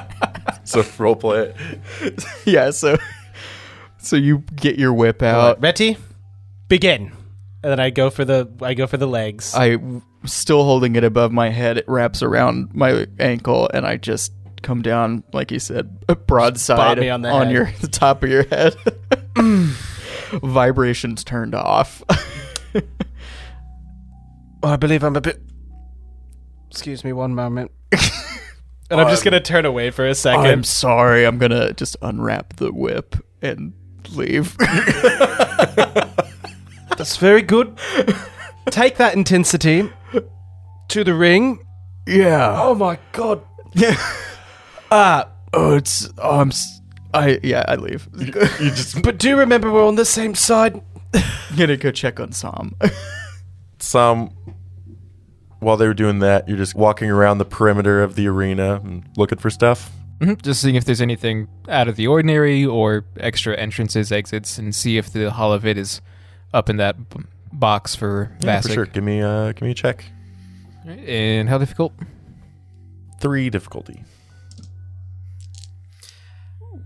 so 0.63 0.83
role 0.97 1.15
play 1.15 1.53
it. 2.01 2.25
yeah, 2.45 2.71
so 2.71 2.97
so 3.99 4.15
you 4.15 4.39
get 4.55 4.79
your 4.79 4.93
whip 4.93 5.21
out. 5.21 5.61
Ready? 5.61 5.97
Begin. 6.67 7.11
And 7.63 7.71
then 7.71 7.79
I 7.79 7.89
go 7.91 8.09
for 8.09 8.25
the 8.25 8.49
I 8.61 8.73
go 8.73 8.87
for 8.87 8.97
the 8.97 9.07
legs. 9.07 9.53
I 9.55 9.77
still 10.25 10.63
holding 10.63 10.95
it 10.95 11.03
above 11.03 11.31
my 11.31 11.49
head. 11.49 11.77
It 11.77 11.85
wraps 11.87 12.23
around 12.23 12.69
my 12.73 13.05
ankle, 13.19 13.69
and 13.73 13.85
I 13.85 13.97
just 13.97 14.31
come 14.61 14.81
down, 14.81 15.23
like 15.33 15.51
you 15.51 15.59
said, 15.59 16.05
broadside 16.27 16.97
Bop 16.97 17.13
on 17.13 17.21
the 17.21 17.31
head. 17.31 17.51
your 17.51 17.71
the 17.81 17.87
top 17.87 18.23
of 18.23 18.29
your 18.29 18.43
head. 18.43 18.75
Vibrations 20.43 21.23
turned 21.23 21.55
off. 21.55 22.03
Oh, 24.63 24.69
I 24.69 24.75
believe 24.75 25.03
I'm 25.03 25.15
a 25.15 25.21
bit. 25.21 25.39
Excuse 26.71 27.03
me 27.03 27.13
one 27.13 27.35
moment. 27.35 27.71
and 28.89 28.99
I'm 28.99 29.07
just 29.07 29.23
gonna 29.23 29.39
turn 29.39 29.65
away 29.65 29.91
for 29.91 30.05
a 30.07 30.11
2nd 30.11 30.37
I'm 30.37 30.63
sorry. 30.63 31.25
I'm 31.25 31.37
gonna 31.37 31.73
just 31.73 31.95
unwrap 32.01 32.55
the 32.55 32.73
whip 32.73 33.15
and 33.41 33.73
leave. 34.09 34.57
That's 36.97 37.17
very 37.17 37.43
good. 37.43 37.77
Take 38.71 38.97
that 38.97 39.13
intensity 39.15 39.91
to 40.89 41.03
the 41.03 41.13
ring. 41.13 41.63
yeah. 42.07 42.59
Oh 42.59 42.73
my 42.73 42.97
god. 43.11 43.41
Yeah. 43.73 43.95
Ah, 44.91 45.29
Oh, 45.53 45.75
it's. 45.75 46.09
Oh, 46.17 46.39
I'm. 46.41 46.49
s- 46.49 46.81
I 47.13 47.39
yeah. 47.41 47.63
I 47.67 47.75
leave. 47.75 48.07
You 48.17 48.31
just 48.71 49.01
but 49.03 49.17
do 49.17 49.37
remember 49.37 49.71
we're 49.71 49.87
on 49.87 49.95
the 49.95 50.05
same 50.05 50.35
side. 50.35 50.81
gonna 51.57 51.77
go 51.77 51.89
check 51.91 52.19
on 52.19 52.31
Sam. 52.33 52.75
some. 53.79 54.31
While 55.59 55.77
they 55.77 55.87
were 55.87 55.93
doing 55.95 56.19
that, 56.19 56.47
you're 56.47 56.57
just 56.57 56.75
walking 56.75 57.09
around 57.09 57.39
the 57.39 57.45
perimeter 57.45 58.03
of 58.03 58.15
the 58.15 58.27
arena 58.27 58.75
and 58.83 59.03
looking 59.17 59.39
for 59.39 59.49
stuff. 59.49 59.89
Mhm, 60.19 60.41
Just 60.41 60.61
seeing 60.61 60.75
if 60.75 60.85
there's 60.85 61.01
anything 61.01 61.47
out 61.69 61.87
of 61.87 61.95
the 61.95 62.07
ordinary 62.07 62.65
or 62.65 63.05
extra 63.19 63.55
entrances, 63.55 64.11
exits, 64.11 64.57
and 64.57 64.75
see 64.75 64.97
if 64.97 65.11
the 65.13 65.29
holovid 65.31 65.77
is 65.77 66.01
up 66.53 66.69
in 66.69 66.77
that 66.77 67.09
b- 67.09 67.21
box 67.53 67.95
for 67.95 68.31
Yeah, 68.41 68.45
Vassic. 68.45 68.69
for 68.69 68.73
sure. 68.73 68.85
Give 68.87 69.03
me 69.03 69.21
uh, 69.21 69.53
give 69.53 69.61
me 69.63 69.71
a 69.71 69.75
check. 69.75 70.05
And 70.85 71.47
how 71.49 71.57
difficult? 71.57 71.93
three 73.19 73.49
difficulty. 73.49 74.03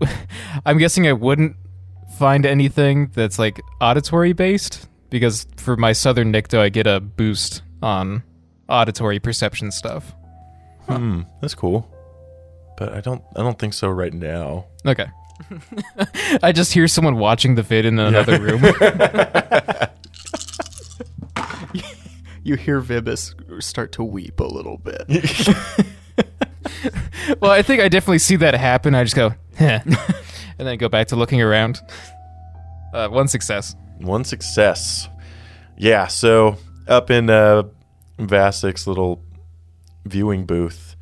I'm 0.66 0.78
guessing 0.78 1.06
I 1.06 1.12
wouldn't 1.12 1.56
find 2.18 2.46
anything 2.46 3.10
that's 3.14 3.38
like 3.38 3.60
auditory 3.80 4.32
based 4.32 4.88
because 5.10 5.46
for 5.56 5.76
my 5.76 5.92
southern 5.92 6.32
Nikto 6.32 6.58
I 6.58 6.68
get 6.68 6.86
a 6.86 7.00
boost 7.00 7.62
on 7.82 8.22
auditory 8.68 9.18
perception 9.18 9.70
stuff. 9.70 10.14
Hmm, 10.88 11.22
that's 11.40 11.54
cool. 11.54 11.88
But 12.76 12.92
I 12.92 13.00
don't 13.00 13.22
I 13.36 13.42
don't 13.42 13.58
think 13.58 13.74
so 13.74 13.88
right 13.88 14.12
now. 14.12 14.66
Okay. 14.86 15.06
I 16.42 16.52
just 16.52 16.72
hear 16.72 16.86
someone 16.88 17.16
watching 17.16 17.54
the 17.54 17.62
vid 17.62 17.84
in 17.84 17.98
another 17.98 18.38
room. 18.38 18.62
You 22.44 22.56
hear 22.56 22.82
Vibis 22.82 23.62
start 23.62 23.92
to 23.92 24.02
weep 24.02 24.40
a 24.40 24.44
little 24.44 24.76
bit. 24.76 25.06
Well, 27.40 27.50
I 27.50 27.62
think 27.62 27.80
I 27.82 27.88
definitely 27.88 28.18
see 28.18 28.36
that 28.36 28.54
happen. 28.54 28.94
I 28.94 29.04
just 29.04 29.16
go, 29.16 29.34
Heh, 29.56 29.80
and 30.58 30.68
then 30.68 30.78
go 30.78 30.88
back 30.88 31.08
to 31.08 31.16
looking 31.16 31.40
around. 31.42 31.80
Uh, 32.92 33.08
one 33.08 33.28
success. 33.28 33.74
One 33.98 34.24
success. 34.24 35.08
Yeah, 35.76 36.06
so 36.06 36.56
up 36.88 37.10
in 37.10 37.30
uh 37.30 37.64
Vasik's 38.18 38.86
little 38.86 39.22
viewing 40.04 40.44
booth, 40.46 40.96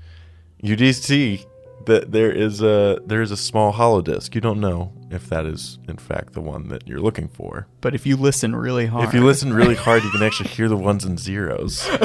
you 0.62 0.76
do 0.76 0.92
see 0.92 1.44
that 1.86 2.12
there 2.12 2.30
is 2.30 2.62
a 2.62 3.00
there 3.06 3.22
is 3.22 3.30
a 3.30 3.36
small 3.36 3.72
hollow 3.72 4.00
disc. 4.02 4.34
You 4.34 4.40
don't 4.40 4.60
know 4.60 4.92
if 5.10 5.28
that 5.28 5.46
is 5.46 5.78
in 5.88 5.96
fact 5.96 6.34
the 6.34 6.40
one 6.40 6.68
that 6.68 6.86
you're 6.86 7.00
looking 7.00 7.28
for. 7.28 7.66
But 7.80 7.94
if 7.94 8.06
you 8.06 8.16
listen 8.16 8.54
really 8.54 8.86
hard, 8.86 9.08
If 9.08 9.14
you 9.14 9.24
listen 9.24 9.52
really 9.52 9.74
hard, 9.74 10.04
you 10.04 10.10
can 10.10 10.22
actually 10.26 10.50
hear 10.50 10.68
the 10.68 10.76
ones 10.76 11.04
and 11.04 11.18
zeros 11.18 11.88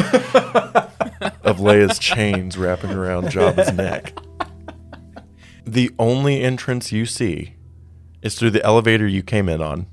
of 1.46 1.58
Leia's 1.58 2.00
chains 2.00 2.58
wrapping 2.58 2.92
around 2.92 3.26
Jabba's 3.26 3.72
neck. 3.74 4.18
The 5.66 5.92
only 5.98 6.42
entrance 6.42 6.92
you 6.92 7.06
see 7.06 7.56
is 8.22 8.38
through 8.38 8.52
the 8.52 8.64
elevator 8.66 9.08
you 9.08 9.24
came 9.24 9.48
in 9.48 9.62
on. 9.62 9.88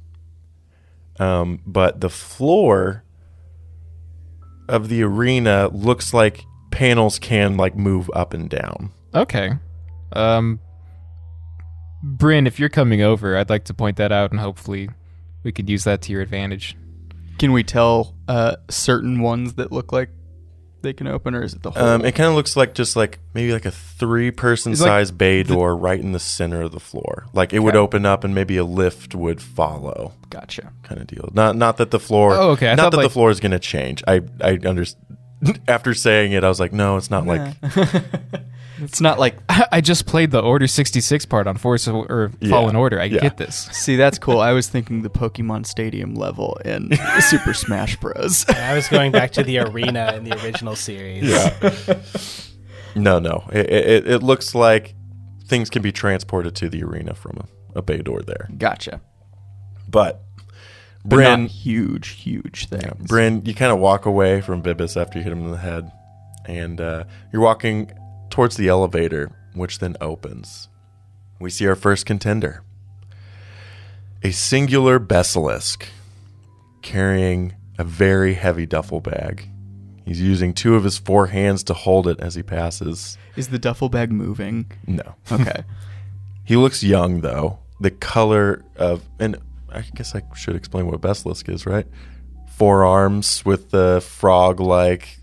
Um, 1.19 1.61
but 1.67 2.01
the 2.01 2.11
floor 2.11 3.05
of 4.69 4.89
the 4.89 5.03
arena 5.03 5.69
looks 5.69 6.15
like 6.15 6.45
panels 6.71 7.19
can 7.19 7.57
like 7.57 7.77
move 7.77 8.11
up 8.15 8.33
and 8.33 8.49
down. 8.49 8.91
Okay. 9.15 9.53
Um, 10.13 10.61
Bryn, 12.03 12.47
if 12.47 12.59
you're 12.59 12.69
coming 12.69 13.03
over, 13.03 13.37
I'd 13.37 13.51
like 13.51 13.65
to 13.65 13.75
point 13.75 13.99
that 13.99 14.11
out, 14.11 14.31
and 14.31 14.41
hopefully, 14.41 14.89
we 15.43 15.53
could 15.53 15.69
use 15.69 15.85
that 15.85 16.03
to 16.03 16.13
your 16.13 16.23
advantage. 16.23 16.77
can 17.39 17.53
we 17.53 17.63
tell 17.63 18.15
uh, 18.29 18.57
certain 18.71 19.21
ones 19.21 19.55
that 19.55 19.71
look 19.73 19.93
like 19.93 20.11
they 20.83 20.93
can 20.93 21.07
open, 21.07 21.35
or 21.35 21.43
is 21.43 21.55
it 21.55 21.63
the 21.63 21.71
whole? 21.71 21.83
Um, 21.83 22.05
it 22.05 22.13
kind 22.15 22.29
of 22.29 22.35
looks 22.35 22.57
like 22.57 22.75
just 22.75 22.97
like 22.97 23.19
maybe 23.35 23.53
like 23.53 23.65
a 23.65 23.71
three 23.71 24.31
person 24.31 24.73
It's 24.73 24.81
like 24.81 24.89
size 24.89 25.11
bay 25.11 25.43
door 25.43 25.77
right 25.77 25.99
in 25.99 26.13
the 26.13 26.19
center 26.21 26.63
of 26.63 26.73
the 26.73 26.81
floor. 26.81 27.27
Like 27.33 27.53
it 27.53 27.61
would 27.61 27.75
Okay. 27.77 27.83
open 27.83 28.05
up 28.07 28.25
and 28.25 28.35
maybe 28.35 28.57
a 28.57 28.65
lift 28.65 29.15
would 29.15 29.41
follow, 29.41 30.13
gotcha. 30.31 30.73
kind 30.83 31.01
of 31.01 31.07
deal. 31.07 31.29
Not 31.33 31.57
not 31.57 31.77
that 31.79 31.91
the 31.91 32.01
floor. 32.01 32.35
Oh, 32.35 32.51
okay. 32.51 32.69
I 32.69 32.75
not 32.75 32.83
thought, 32.85 32.91
that 32.91 32.97
the 32.99 33.03
like- 33.05 33.13
floor 33.13 33.31
is 33.31 33.41
going 33.41 33.53
to 33.53 33.59
change. 33.59 34.03
I 34.07 34.21
I 34.41 34.59
understand. 34.65 35.07
After 35.67 35.93
saying 35.95 36.33
it, 36.33 36.45
I 36.45 36.49
was 36.49 36.61
like, 36.61 36.73
no, 36.73 36.97
it's 36.97 37.11
not 37.11 37.27
like. 37.27 37.55
It's 38.83 39.01
not 39.01 39.19
like. 39.19 39.37
I 39.73 39.81
just 39.81 40.07
played 40.07 40.31
the 40.31 40.41
Order 40.41 40.67
66 40.67 41.25
part 41.27 41.47
on 41.47 41.57
Force 41.57 41.87
of, 41.87 41.95
or 41.95 42.33
Yeah. 42.41 42.51
Fallen 42.51 42.77
Order. 42.77 43.01
I 43.01 43.05
Yeah. 43.05 43.21
get 43.21 43.37
this. 43.37 43.69
See, 43.73 43.97
that's 43.97 44.19
cool. 44.19 44.41
I 44.41 44.53
was 44.53 44.69
thinking 44.69 45.03
the 45.03 45.11
Pokemon 45.11 45.67
Stadium 45.67 46.15
level 46.15 46.59
in 46.65 46.91
Super 47.21 47.55
Smash 47.55 47.97
Bros. 47.97 48.45
I 48.51 48.75
was 48.75 48.89
going 48.89 49.13
back 49.13 49.33
to 49.33 49.43
the 49.43 49.59
arena 49.59 50.13
in 50.17 50.25
the 50.25 50.37
original 50.45 50.77
series. 50.77 51.23
Yeah. 51.25 52.01
no, 52.95 53.19
no. 53.19 53.45
It, 53.53 53.71
it 53.71 54.09
it 54.09 54.23
looks 54.23 54.55
like 54.55 54.95
things 55.47 55.71
can 55.71 55.83
be 55.83 55.93
transported 55.93 56.55
to 56.57 56.69
the 56.69 56.83
arena 56.83 57.15
from 57.15 57.39
a, 57.75 57.79
a 57.79 57.83
bay 57.83 57.99
door 58.03 58.23
there. 58.23 58.49
gotcha. 58.59 59.01
But 59.89 60.23
But 61.05 61.11
Bryn, 61.17 61.43
not 61.43 61.51
huge, 61.51 62.09
huge 62.11 62.67
thing. 62.69 62.81
Yeah, 62.83 62.93
Bryn, 62.99 63.43
you 63.45 63.55
kind 63.55 63.73
of 63.73 63.79
walk 63.79 64.07
away 64.07 64.41
from 64.41 64.63
Vibis 64.63 64.99
after 65.01 65.19
you 65.19 65.25
hit 65.25 65.33
him 65.33 65.41
in 65.45 65.51
the 65.51 65.59
head, 65.59 65.91
and 66.47 66.81
uh, 66.81 67.05
you're 67.33 67.43
walking 67.43 67.93
towards 68.33 68.57
the 68.57 68.67
elevator, 68.69 69.31
which 69.55 69.79
then 69.79 69.97
opens. 70.01 70.69
We 71.39 71.51
see 71.51 71.67
our 71.67 71.77
first 71.77 72.07
contender 72.07 72.63
a 74.25 74.31
singular 74.31 75.01
Besalisk 75.01 75.85
carrying 76.81 77.55
a 77.79 77.85
very 77.85 78.35
heavy 78.35 78.67
duffel 78.67 79.01
bag. 79.01 79.49
He's 80.05 80.21
using 80.21 80.55
two 80.55 80.77
of 80.77 80.85
his 80.85 80.97
four 80.97 81.27
hands 81.27 81.65
to 81.65 81.75
hold 81.75 82.07
it 82.07 82.21
as 82.21 82.35
he 82.37 82.43
passes. 82.43 83.19
Is 83.37 83.49
the 83.49 83.59
duffel 83.59 83.89
bag 83.89 84.11
moving? 84.13 84.71
No. 84.87 85.15
Okay. 85.31 85.65
He 86.45 86.57
looks 86.57 86.83
young, 86.83 87.21
though. 87.21 87.61
The 87.81 87.93
color 87.93 88.65
of, 88.75 89.09
and 89.21 89.37
I 89.71 89.83
guess 89.95 90.13
I 90.17 90.23
should 90.35 90.57
explain 90.57 90.87
what 90.87 91.01
Besalisk 91.01 91.49
is, 91.49 91.67
right? 91.67 91.87
Four 92.57 92.85
arms 92.85 93.45
with 93.45 93.71
the 93.71 94.01
frog-like 94.05 95.19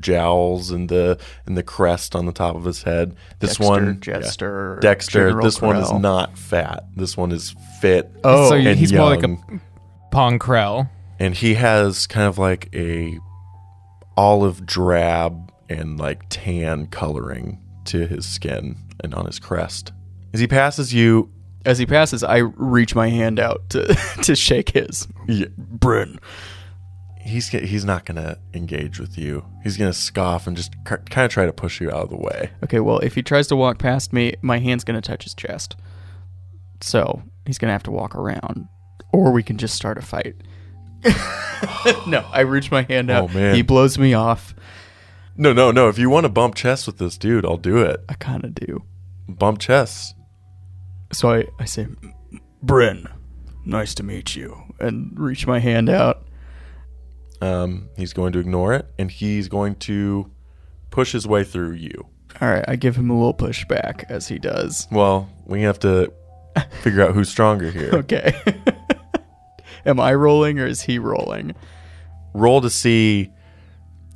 jowls 0.00 0.70
and 0.70 0.88
the 0.88 1.18
and 1.46 1.56
the 1.56 1.62
crest 1.62 2.14
on 2.16 2.26
the 2.26 2.32
top 2.32 2.56
of 2.56 2.64
his 2.64 2.82
head. 2.82 3.16
This 3.40 3.56
Dexter, 3.56 3.64
one, 3.66 4.00
Jettster, 4.00 4.74
yeah. 4.76 4.80
Dexter. 4.80 5.28
General 5.28 5.44
This 5.44 5.60
one 5.62 5.76
is 5.76 5.92
not 5.92 6.36
fat. 6.38 6.84
This 6.96 7.16
one 7.16 7.32
is 7.32 7.54
fit. 7.80 8.10
Oh, 8.24 8.48
so 8.50 8.54
and 8.56 8.78
he's 8.78 8.92
more 8.92 9.10
like 9.10 9.22
a 9.22 9.28
young. 9.28 9.60
Pong 10.10 10.38
Krell. 10.38 10.88
and 11.18 11.34
he 11.34 11.54
has 11.54 12.06
kind 12.06 12.26
of 12.26 12.38
like 12.38 12.68
a 12.74 13.18
olive 14.16 14.64
drab 14.64 15.52
and 15.68 15.98
like 15.98 16.22
tan 16.30 16.86
coloring 16.86 17.60
to 17.84 18.06
his 18.06 18.24
skin 18.26 18.76
and 19.04 19.14
on 19.14 19.26
his 19.26 19.38
crest. 19.38 19.92
As 20.32 20.40
he 20.40 20.46
passes 20.46 20.92
you, 20.94 21.30
As 21.64 21.78
he 21.78 21.86
passes, 21.86 22.22
I 22.24 22.38
reach 22.38 22.94
my 22.94 23.08
hand 23.08 23.38
out 23.40 23.68
to 23.70 23.94
to 24.22 24.34
shake 24.36 24.70
his. 24.70 25.06
yeah, 25.28 25.46
Bryn. 25.58 26.18
He's 27.26 27.48
he's 27.48 27.84
not 27.84 28.04
gonna 28.04 28.38
engage 28.54 28.98
with 28.98 29.18
you. 29.18 29.44
He's 29.62 29.76
gonna 29.76 29.92
scoff 29.92 30.46
and 30.46 30.56
just 30.56 30.72
kind 30.84 31.24
of 31.24 31.30
try 31.30 31.46
to 31.46 31.52
push 31.52 31.80
you 31.80 31.90
out 31.90 32.04
of 32.04 32.10
the 32.10 32.16
way. 32.16 32.50
Okay, 32.64 32.80
well, 32.80 32.98
if 33.00 33.14
he 33.14 33.22
tries 33.22 33.46
to 33.48 33.56
walk 33.56 33.78
past 33.78 34.12
me, 34.12 34.34
my 34.42 34.58
hand's 34.58 34.84
gonna 34.84 35.00
touch 35.00 35.24
his 35.24 35.34
chest. 35.34 35.76
So 36.80 37.22
he's 37.44 37.58
gonna 37.58 37.72
have 37.72 37.82
to 37.84 37.90
walk 37.90 38.14
around, 38.14 38.68
or 39.12 39.32
we 39.32 39.42
can 39.42 39.58
just 39.58 39.74
start 39.74 39.98
a 39.98 40.02
fight. 40.02 40.36
no, 42.06 42.24
I 42.32 42.40
reach 42.40 42.70
my 42.70 42.82
hand 42.82 43.10
out. 43.10 43.30
Oh, 43.30 43.34
man. 43.34 43.54
He 43.54 43.62
blows 43.62 43.98
me 43.98 44.14
off. 44.14 44.54
No, 45.36 45.52
no, 45.52 45.70
no. 45.70 45.88
If 45.88 45.98
you 45.98 46.08
want 46.08 46.24
to 46.24 46.30
bump 46.30 46.54
chests 46.54 46.86
with 46.86 46.98
this 46.98 47.18
dude, 47.18 47.44
I'll 47.44 47.58
do 47.58 47.78
it. 47.78 48.02
I 48.08 48.14
kind 48.14 48.44
of 48.44 48.54
do. 48.54 48.84
Bump 49.28 49.58
chests. 49.58 50.14
So 51.12 51.30
I, 51.30 51.44
I 51.58 51.64
say, 51.66 51.86
Bryn, 52.62 53.06
nice 53.64 53.94
to 53.96 54.02
meet 54.02 54.34
you, 54.34 54.74
and 54.80 55.18
reach 55.18 55.46
my 55.46 55.58
hand 55.58 55.88
out. 55.88 56.25
Um, 57.40 57.88
he's 57.96 58.12
going 58.12 58.32
to 58.32 58.38
ignore 58.38 58.72
it, 58.74 58.86
and 58.98 59.10
he's 59.10 59.48
going 59.48 59.74
to 59.76 60.30
push 60.90 61.12
his 61.12 61.26
way 61.26 61.44
through 61.44 61.72
you. 61.72 62.06
All 62.40 62.48
right, 62.48 62.64
I 62.68 62.76
give 62.76 62.96
him 62.96 63.10
a 63.10 63.14
little 63.14 63.34
pushback 63.34 64.04
as 64.10 64.28
he 64.28 64.38
does. 64.38 64.86
Well, 64.90 65.28
we 65.46 65.62
have 65.62 65.78
to 65.80 66.12
figure 66.82 67.02
out 67.02 67.14
who's 67.14 67.28
stronger 67.28 67.70
here. 67.70 67.90
Okay. 67.94 68.34
Am 69.86 70.00
I 70.00 70.14
rolling 70.14 70.58
or 70.58 70.66
is 70.66 70.82
he 70.82 70.98
rolling? 70.98 71.54
Roll 72.34 72.60
to 72.60 72.70
see 72.70 73.30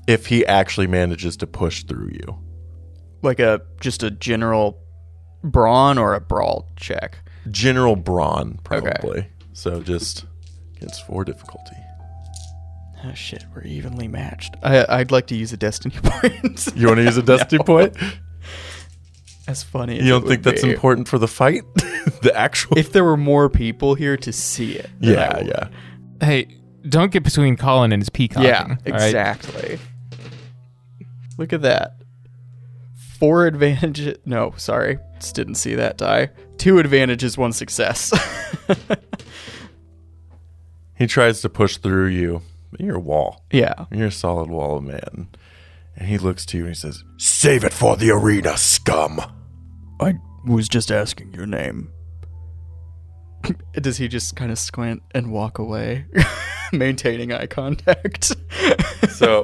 if 0.08 0.26
he 0.26 0.44
actually 0.44 0.86
manages 0.86 1.36
to 1.38 1.46
push 1.46 1.84
through 1.84 2.10
you. 2.12 2.38
Like 3.22 3.38
a 3.38 3.60
just 3.80 4.02
a 4.02 4.10
general 4.10 4.78
brawn 5.44 5.96
or 5.98 6.14
a 6.14 6.20
brawl 6.20 6.68
check? 6.76 7.18
General 7.50 7.96
brawn, 7.96 8.58
Okay. 8.70 8.90
probably. 8.92 9.26
So 9.52 9.80
just 9.80 10.24
against 10.76 11.06
four 11.06 11.24
difficulty. 11.24 11.76
Oh 13.04 13.14
shit, 13.14 13.44
we're 13.54 13.62
evenly 13.62 14.08
matched. 14.08 14.56
I, 14.62 14.84
I'd 14.88 15.10
like 15.10 15.26
to 15.28 15.34
use 15.34 15.52
a 15.52 15.56
destiny 15.56 15.94
point. 16.02 16.68
You 16.76 16.86
want 16.88 16.98
to 16.98 17.04
use 17.04 17.16
a 17.16 17.22
destiny 17.24 17.58
No. 17.58 17.64
point? 17.64 17.96
As 19.48 19.62
funny. 19.62 19.98
As 19.98 20.04
You 20.04 20.16
it 20.16 20.20
don't 20.20 20.28
think 20.28 20.44
would 20.44 20.54
that's 20.54 20.62
be. 20.64 20.70
important 20.72 21.08
for 21.08 21.18
the 21.18 21.26
fight? 21.28 21.62
the 22.22 22.32
actual. 22.34 22.78
If 22.78 22.92
there 22.92 23.04
were 23.04 23.16
more 23.16 23.48
people 23.48 23.94
here 23.94 24.16
to 24.18 24.32
see 24.32 24.72
it. 24.76 24.90
then 25.00 25.18
I 25.18 25.20
yeah, 25.22 25.36
would. 25.38 25.46
yeah. 25.46 25.68
Hey, 26.26 26.56
don't 26.88 27.10
get 27.10 27.22
between 27.24 27.56
Colin 27.56 27.92
and 27.92 28.00
his 28.02 28.10
peacock. 28.10 28.42
Yeah, 28.44 28.62
all 28.62 28.68
right? 28.68 28.80
exactly. 28.86 29.78
Look 31.38 31.52
at 31.52 31.62
that. 31.62 31.96
Four 33.18 33.46
advantages. 33.46 34.18
No, 34.26 34.52
sorry. 34.56 34.98
Just 35.18 35.34
didn't 35.34 35.54
see 35.56 35.74
that 35.74 35.96
die. 35.98 36.30
Two 36.58 36.78
advantages, 36.78 37.36
one 37.38 37.52
success. 37.52 38.12
He 40.96 41.06
tries 41.06 41.40
to 41.42 41.48
push 41.48 41.78
through 41.78 42.08
you. 42.08 42.42
But 42.70 42.80
You're 42.80 42.96
a 42.96 43.00
wall. 43.00 43.44
yeah. 43.52 43.86
You're 43.90 44.06
a 44.08 44.12
solid 44.12 44.48
wall 44.50 44.76
of 44.78 44.84
man. 44.84 45.28
And 45.96 46.08
he 46.08 46.18
looks 46.18 46.46
to 46.46 46.56
you 46.56 46.64
and 46.64 46.74
he 46.74 46.78
says, 46.78 47.04
Save 47.18 47.64
it 47.64 47.72
for 47.72 47.96
the 47.96 48.10
arena, 48.10 48.56
scum. 48.56 49.20
I 50.00 50.14
was 50.46 50.68
just 50.68 50.90
asking 50.90 51.34
your 51.34 51.46
name. 51.46 51.90
Does 53.74 53.96
he 53.98 54.08
just 54.08 54.36
kind 54.36 54.50
of 54.52 54.58
squint 54.58 55.02
and 55.14 55.30
walk 55.32 55.58
away, 55.58 56.06
maintaining 56.72 57.32
eye 57.32 57.46
contact? 57.46 58.34
So 59.10 59.42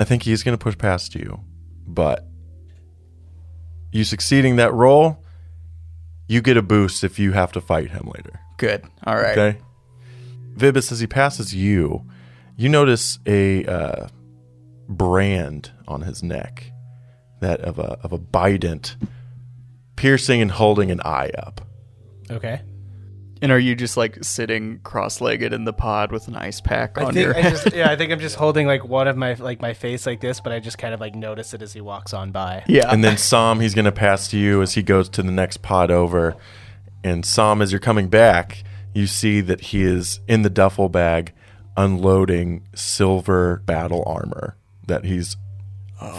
I 0.00 0.04
think 0.04 0.24
he's 0.24 0.42
going 0.42 0.58
to 0.58 0.62
push 0.62 0.76
past 0.76 1.14
you, 1.14 1.38
but 1.86 2.26
you 3.92 4.02
succeeding 4.02 4.56
that 4.56 4.72
roll, 4.74 5.22
you 6.26 6.40
get 6.42 6.56
a 6.56 6.62
boost 6.62 7.04
if 7.04 7.16
you 7.20 7.30
have 7.32 7.52
to 7.52 7.60
fight 7.60 7.90
him 7.90 8.10
later. 8.12 8.40
Good. 8.56 8.84
All 9.06 9.14
right. 9.14 9.38
Okay. 9.38 9.58
Vibis, 10.56 10.90
as 10.90 10.98
he 10.98 11.06
passes 11.06 11.54
you, 11.54 12.04
you 12.58 12.68
notice 12.68 13.18
a 13.24 13.64
uh, 13.64 14.08
brand 14.88 15.70
on 15.86 16.02
his 16.02 16.22
neck, 16.22 16.70
that 17.40 17.60
of 17.60 17.78
a 17.78 17.98
of 18.02 18.12
a 18.12 18.18
bident, 18.18 18.96
piercing 19.96 20.42
and 20.42 20.50
holding 20.50 20.90
an 20.90 21.00
eye 21.02 21.30
up. 21.38 21.62
Okay. 22.30 22.60
And 23.40 23.52
are 23.52 23.58
you 23.58 23.76
just 23.76 23.96
like 23.96 24.24
sitting 24.24 24.80
cross-legged 24.80 25.52
in 25.52 25.62
the 25.64 25.72
pod 25.72 26.10
with 26.10 26.26
an 26.26 26.34
ice 26.34 26.60
pack 26.60 26.98
I 26.98 27.04
on 27.04 27.14
think 27.14 27.24
your 27.24 27.36
I 27.36 27.40
head? 27.42 27.50
just 27.52 27.72
yeah, 27.72 27.88
I 27.88 27.94
think 27.94 28.10
I'm 28.10 28.18
just 28.18 28.34
holding 28.34 28.66
like 28.66 28.84
one 28.84 29.06
of 29.06 29.16
my 29.16 29.34
like 29.34 29.62
my 29.62 29.74
face 29.74 30.04
like 30.06 30.20
this, 30.20 30.40
but 30.40 30.52
I 30.52 30.58
just 30.58 30.76
kind 30.76 30.92
of 30.92 30.98
like 30.98 31.14
notice 31.14 31.54
it 31.54 31.62
as 31.62 31.72
he 31.72 31.80
walks 31.80 32.12
on 32.12 32.32
by. 32.32 32.64
yeah. 32.66 32.92
And 32.92 33.04
then 33.04 33.16
Sam, 33.16 33.60
he's 33.60 33.74
going 33.74 33.84
to 33.84 33.92
pass 33.92 34.26
to 34.28 34.38
you 34.38 34.60
as 34.62 34.74
he 34.74 34.82
goes 34.82 35.08
to 35.10 35.22
the 35.22 35.30
next 35.30 35.62
pod 35.62 35.92
over. 35.92 36.34
And 37.04 37.24
Sam, 37.24 37.62
as 37.62 37.70
you're 37.70 37.78
coming 37.78 38.08
back, 38.08 38.64
you 38.92 39.06
see 39.06 39.40
that 39.42 39.60
he 39.60 39.84
is 39.84 40.18
in 40.26 40.42
the 40.42 40.50
duffel 40.50 40.88
bag 40.88 41.32
unloading 41.78 42.66
silver 42.74 43.62
battle 43.64 44.02
armor 44.04 44.56
that 44.86 45.04
he's 45.04 45.36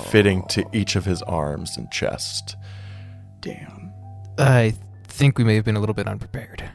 fitting 0.06 0.44
to 0.48 0.66
each 0.74 0.96
of 0.96 1.06
his 1.06 1.22
arms 1.24 1.76
and 1.78 1.92
chest. 1.92 2.56
Damn. 3.42 3.92
I 4.38 4.74
think 5.04 5.38
we 5.38 5.44
may 5.44 5.56
have 5.56 5.66
been 5.66 5.76
a 5.76 5.80
little 5.80 5.94
bit 5.94 6.08
unprepared. 6.08 6.70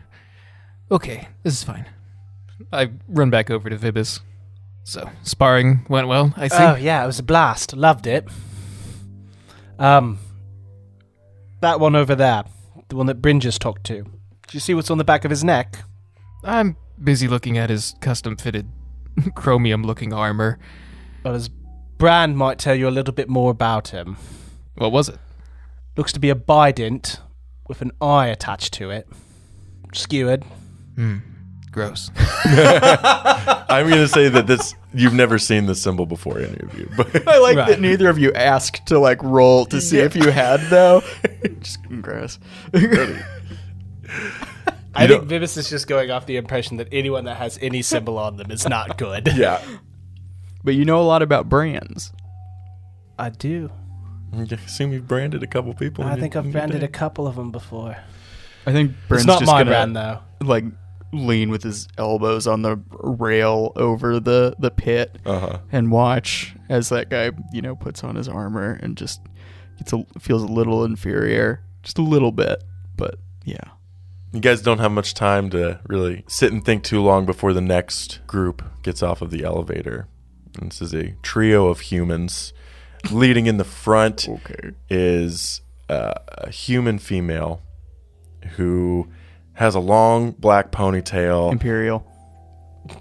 Okay, 0.91 1.29
this 1.43 1.55
is 1.55 1.65
fine. 1.65 1.87
I 2.73 2.91
run 3.09 3.31
back 3.31 3.51
over 3.51 3.71
to 3.71 3.77
Vibis. 3.77 4.21
So, 4.85 5.09
sparring 5.23 5.87
went 5.89 6.09
well, 6.09 6.35
I 6.37 6.49
see. 6.49 6.57
Oh 6.59 6.75
yeah, 6.75 7.03
it 7.03 7.07
was 7.07 7.19
a 7.19 7.23
blast. 7.23 7.75
Loved 7.75 8.07
it. 8.07 8.29
Um, 9.79 10.19
that 11.61 11.81
one 11.81 11.97
over 11.97 12.15
there, 12.15 12.45
the 12.89 12.97
one 12.97 13.07
that 13.07 13.23
Bryn 13.23 13.41
just 13.41 13.63
talked 13.63 13.85
to. 13.85 14.03
Do 14.03 14.11
you 14.53 14.61
see 14.61 14.75
what's 14.75 14.91
on 14.91 14.99
the 14.99 15.05
back 15.05 15.25
of 15.25 15.31
his 15.31 15.43
neck? 15.43 15.79
I'm 16.45 16.77
busy 17.03 17.27
looking 17.29 17.59
at 17.59 17.71
his 17.71 17.95
custom 18.01 18.37
fitted 18.37 18.69
chromium 19.35 19.83
looking 19.83 20.13
armor. 20.13 20.59
Well, 21.25 21.35
his 21.35 21.49
brand 21.99 22.37
might 22.37 22.59
tell 22.59 22.75
you 22.75 22.89
a 22.89 22.91
little 22.91 23.15
bit 23.15 23.29
more 23.29 23.51
about 23.51 23.89
him. 23.89 24.17
What 24.77 24.93
was 24.93 25.09
it? 25.09 25.19
Looks 25.97 26.13
to 26.13 26.21
be 26.21 26.31
a 26.31 26.35
bident 26.35 27.21
with 27.69 27.81
an 27.81 27.93
eye 28.01 28.27
attached 28.27 28.73
to 28.75 28.91
it, 28.91 29.09
skewered. 29.93 30.45
Hmm. 30.97 31.19
Gross. 31.71 32.11
I'm 32.45 33.89
going 33.89 34.01
to 34.01 34.07
say 34.09 34.29
that 34.29 34.47
this 34.47 34.75
you've 34.93 35.15
never 35.15 35.39
seen 35.41 35.67
this 35.67 35.83
symbol 35.83 36.07
before, 36.07 36.39
any 36.39 36.61
of 36.61 36.79
you. 36.79 36.89
But 36.97 37.27
I 37.27 37.39
like 37.41 37.57
Right. 37.57 37.69
that 37.69 37.81
neither 37.81 38.09
of 38.09 38.17
you 38.19 38.33
asked 38.33 38.87
to 38.87 38.99
like 39.01 39.21
roll 39.25 39.65
to 39.67 39.81
see 39.81 39.99
if 39.99 40.15
you 40.15 40.31
had 40.31 40.61
though. 40.71 41.03
just 41.61 41.79
gross. 42.01 42.39
I 44.95 45.07
think 45.07 45.29
don't- 45.29 45.29
is 45.43 45.69
just 45.71 45.87
going 45.87 46.11
off 46.11 46.27
the 46.27 46.37
impression 46.37 46.77
that 46.79 46.89
anyone 46.93 47.25
that 47.25 47.37
has 47.37 47.59
any 47.63 47.83
symbol 47.83 48.19
on 48.19 48.37
them 48.37 48.51
is 48.51 48.69
not 48.69 48.97
good. 48.99 49.29
yeah, 49.35 49.61
but 50.63 50.75
you 50.75 50.85
know 50.85 51.01
a 51.01 51.03
lot 51.05 51.23
about 51.23 51.49
brands. 51.49 52.13
I 53.19 53.31
do. 53.31 53.71
I 54.37 54.43
assume 54.43 54.93
you've 54.93 55.07
branded 55.07 55.43
a 55.43 55.47
couple 55.47 55.73
people. 55.75 56.05
I 56.05 56.15
in 56.15 56.21
think 56.21 56.35
your- 56.35 56.41
I've 56.41 56.47
in 56.47 56.53
your 56.53 56.61
branded 56.61 56.81
day. 56.81 56.87
a 56.87 56.91
couple 56.91 57.27
of 57.27 57.37
them 57.37 57.51
before. 57.53 57.97
I 58.67 58.73
think 58.73 58.93
Brent's 59.09 59.25
it's 59.25 59.27
not 59.27 59.41
just 59.41 59.53
my 59.53 59.61
gonna, 59.61 59.71
brand 59.71 59.97
though. 59.97 60.19
like 60.43 60.65
lean 61.13 61.49
with 61.51 61.63
his 61.63 61.87
elbows 61.99 62.47
on 62.49 62.63
the 62.63 62.81
rail 62.91 63.73
over 63.77 64.19
the 64.19 64.57
the 64.59 64.71
pit 64.73 65.17
Uh-huh. 65.25 65.59
and 65.71 65.93
watch 65.93 66.57
as 66.69 66.89
that 66.89 67.09
guy 67.09 67.31
you 67.53 67.63
know 67.63 67.77
puts 67.77 68.03
on 68.03 68.17
his 68.17 68.27
armor 68.29 68.81
and 68.83 68.97
just 68.97 69.21
gets 69.79 69.93
a, 69.93 70.05
feels 70.19 70.43
a 70.43 70.47
little 70.47 70.85
inferior, 70.85 71.63
just 71.85 71.99
a 71.99 72.03
little 72.03 72.33
bit, 72.33 72.65
but 72.97 73.17
yeah. 73.45 73.59
You 74.35 74.41
guys 74.41 74.61
don't 74.63 74.79
have 74.81 74.91
much 74.91 75.15
time 75.15 75.49
to 75.51 75.79
really 75.87 76.25
sit 76.27 76.53
and 76.53 76.65
think 76.65 76.83
too 76.83 77.01
long 77.01 77.25
before 77.25 77.53
the 77.53 77.61
next 77.61 78.21
group 78.27 78.63
gets 78.83 79.01
off 79.03 79.23
of 79.23 79.31
the 79.31 79.45
elevator. 79.45 80.09
And 80.61 80.71
this 80.73 80.83
is 80.83 80.93
a 80.93 81.15
trio 81.23 81.69
of 81.69 81.79
humans. 81.81 82.53
Leading 83.13 83.47
in 83.47 83.59
the 83.59 83.65
front 83.65 84.29
Okay. 84.29 84.73
is 84.91 85.61
uh, 85.89 86.15
a 86.29 86.51
human 86.51 86.99
female 86.99 87.63
who 88.57 89.09
has 89.53 89.75
a 89.77 89.81
long 89.81 90.33
black 90.33 90.73
ponytail, 90.73 91.53
Imperial. 91.53 92.05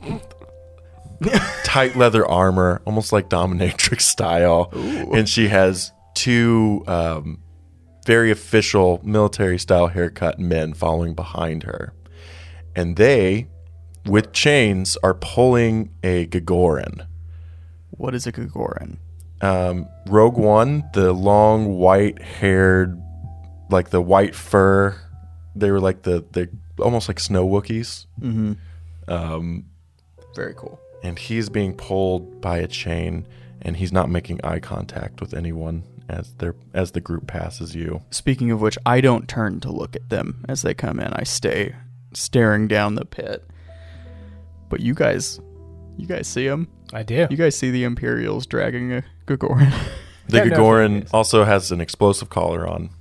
tight 1.64 1.96
leather 1.96 2.26
armor, 2.28 2.82
almost 2.86 3.12
like 3.12 3.30
dominatrix 3.30 4.02
style, 4.02 4.70
and 4.74 5.28
she 5.28 5.48
has 5.48 5.92
two 6.14 6.84
um, 6.88 7.43
very 8.06 8.32
official 8.32 9.02
military 9.04 9.58
style 9.58 9.88
haircut 9.88 10.40
men 10.40 10.74
following 10.74 11.14
behind 11.14 11.64
her, 11.64 11.94
and 12.76 12.96
they, 12.98 13.48
with 14.06 14.32
chains, 14.34 14.98
are 15.04 15.14
pulling 15.14 15.90
a 16.04 16.26
Gagoran. 16.28 17.08
What 17.92 18.14
is 18.16 18.26
a 18.28 18.32
Gagoran? 18.32 18.98
Um, 19.42 19.88
Rogue 20.08 20.38
One, 20.38 20.84
the 20.94 21.14
long 21.14 21.78
white 21.78 22.22
haired, 22.22 23.02
like 23.70 23.90
the 23.90 24.02
white 24.02 24.36
fur, 24.36 24.96
they 25.56 25.70
were 25.72 25.80
like 25.80 26.04
the 26.04 26.24
they 26.32 26.48
almost 26.80 27.08
like 27.08 27.20
snow 27.20 27.48
Wookiees. 27.48 28.06
Mm-hmm. 28.20 28.54
Um, 29.08 29.66
Very 30.36 30.54
cool. 30.56 30.80
and 31.04 31.20
he's 31.20 31.50
being 31.50 31.74
pulled 31.76 32.40
by 32.42 32.58
a 32.58 32.68
chain 32.68 33.28
and 33.62 33.76
he's 33.78 33.92
not 33.92 34.10
making 34.10 34.40
eye 34.44 34.60
contact 34.60 35.20
with 35.22 35.34
anyone 35.34 35.84
as 36.10 36.34
they 36.36 36.50
as 36.74 36.92
the 36.92 37.02
group 37.02 37.28
passes 37.28 37.76
you. 37.76 38.02
Speaking 38.12 38.52
of 38.52 38.62
which, 38.62 38.78
I 38.86 39.02
don't 39.02 39.28
turn 39.28 39.60
to 39.62 39.72
look 39.72 39.96
at 39.96 40.10
them 40.10 40.44
as 40.48 40.62
they 40.62 40.74
come 40.74 41.00
in. 41.00 41.14
I 41.14 41.24
stay 41.24 41.76
staring 42.14 42.68
down 42.68 42.96
the 42.96 43.06
pit. 43.06 43.48
But 44.70 44.80
you 44.80 44.94
guys, 44.94 45.40
you 45.98 46.08
guys 46.08 46.28
see 46.28 46.48
them? 46.48 46.68
I 46.94 47.04
do. 47.04 47.28
You 47.30 47.38
guys 47.38 47.56
see 47.56 47.70
the 47.72 47.84
Imperials 47.84 48.46
dragging 48.48 48.92
a 48.94 49.04
Gagoran? 49.28 49.74
The 50.30 50.38
Don't 50.40 50.50
know 50.50 50.56
Gagoran 50.56 51.04
is. 51.04 51.12
also 51.14 51.44
has 51.44 51.70
an 51.74 51.82
explosive 51.82 52.30
collar 52.30 52.66
on, 52.66 52.92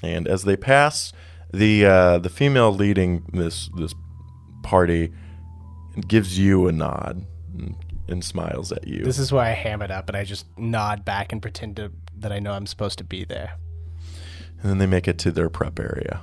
and 0.00 0.28
as 0.28 0.44
they 0.44 0.56
pass, 0.56 1.12
the 1.52 1.84
uh, 1.84 2.18
the 2.18 2.28
female 2.28 2.72
leading 2.72 3.24
this 3.32 3.68
this 3.76 3.92
party 4.62 5.12
gives 6.06 6.38
you 6.38 6.68
a 6.68 6.72
nod 6.72 7.26
and, 7.52 7.74
and 8.08 8.24
smiles 8.24 8.72
at 8.72 8.86
you. 8.86 9.04
This 9.04 9.18
is 9.18 9.32
why 9.32 9.48
I 9.48 9.52
ham 9.52 9.82
it 9.82 9.90
up 9.90 10.08
and 10.08 10.16
I 10.16 10.24
just 10.24 10.46
nod 10.58 11.04
back 11.04 11.32
and 11.32 11.40
pretend 11.42 11.76
to, 11.76 11.92
that 12.18 12.32
I 12.32 12.38
know 12.38 12.52
I'm 12.52 12.66
supposed 12.66 12.98
to 12.98 13.04
be 13.04 13.24
there. 13.24 13.52
and 14.60 14.70
then 14.70 14.78
they 14.78 14.86
make 14.86 15.06
it 15.08 15.18
to 15.18 15.30
their 15.30 15.48
prep 15.48 15.78
area. 15.78 16.20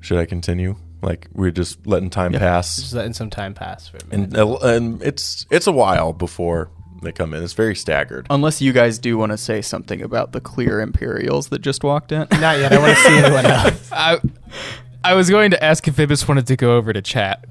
Should 0.00 0.18
I 0.18 0.26
continue? 0.26 0.76
Like 1.02 1.28
we're 1.32 1.50
just 1.50 1.86
letting 1.86 2.10
time 2.10 2.32
pass. 2.32 2.76
Just 2.76 2.94
letting 2.94 3.12
some 3.12 3.30
time 3.30 3.54
pass 3.54 3.88
for 3.88 3.98
a 3.98 4.06
minute. 4.06 4.34
and 4.38 4.62
and 4.62 5.02
it's 5.02 5.46
it's 5.50 5.66
a 5.66 5.72
while 5.72 6.12
before 6.12 6.70
they 7.02 7.12
come 7.12 7.34
in. 7.34 7.42
It's 7.42 7.52
very 7.52 7.74
staggered. 7.76 8.26
Unless 8.30 8.62
you 8.62 8.72
guys 8.72 8.98
do 8.98 9.18
want 9.18 9.32
to 9.32 9.36
say 9.38 9.60
something 9.60 10.00
about 10.00 10.32
the 10.32 10.40
clear 10.40 10.80
Imperials 10.80 11.48
that 11.48 11.60
just 11.60 11.84
walked 11.84 12.12
in. 12.12 12.20
Not 12.32 12.58
yet. 12.58 12.72
I 12.72 12.78
want 12.78 12.96
to 12.96 13.02
see 13.02 13.16
anyone 13.18 13.44
else. 13.46 13.88
I, 13.92 14.20
I 15.02 15.12
was 15.14 15.28
going 15.28 15.50
to 15.50 15.62
ask 15.62 15.86
if 15.86 15.96
Vibis 15.96 16.26
wanted 16.26 16.46
to 16.46 16.56
go 16.56 16.76
over 16.76 16.92
to 16.94 17.02
chat. 17.02 17.44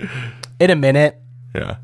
In 0.60 0.72
a 0.72 0.76
minute. 0.76 1.20
Yeah. 1.54 1.78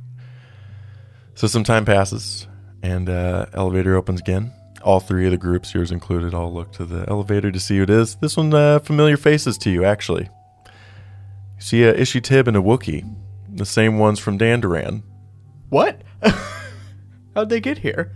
So 1.40 1.48
some 1.48 1.64
time 1.64 1.86
passes, 1.86 2.50
and 2.84 3.10
uh, 3.10 3.46
elevator 3.54 3.96
opens 3.96 4.20
again. 4.20 4.52
All 4.82 5.00
three 5.00 5.24
of 5.24 5.32
the 5.32 5.38
groups, 5.38 5.74
yours 5.74 5.90
included, 5.90 6.34
all 6.34 6.54
look 6.54 6.74
to 6.74 6.84
the 6.84 7.10
elevator 7.10 7.50
to 7.50 7.62
see 7.62 7.78
who 7.78 7.84
it 7.84 7.90
is. 7.90 8.16
This 8.16 8.36
one, 8.36 8.54
uh, 8.54 8.80
familiar 8.80 9.16
faces 9.16 9.58
to 9.60 9.70
you, 9.70 9.86
actually. 9.86 10.30
You 10.66 11.62
see 11.62 11.84
a 11.84 11.94
Ishi 11.94 12.20
Tib 12.20 12.50
and 12.50 12.58
a 12.58 12.62
Wookie, 12.62 13.10
the 13.56 13.66
same 13.66 13.98
ones 13.98 14.20
from 14.20 14.38
Dandaran. 14.38 15.04
what? 15.70 16.02
How'd 17.36 17.48
they 17.48 17.62
get 17.62 17.78
here? 17.78 18.14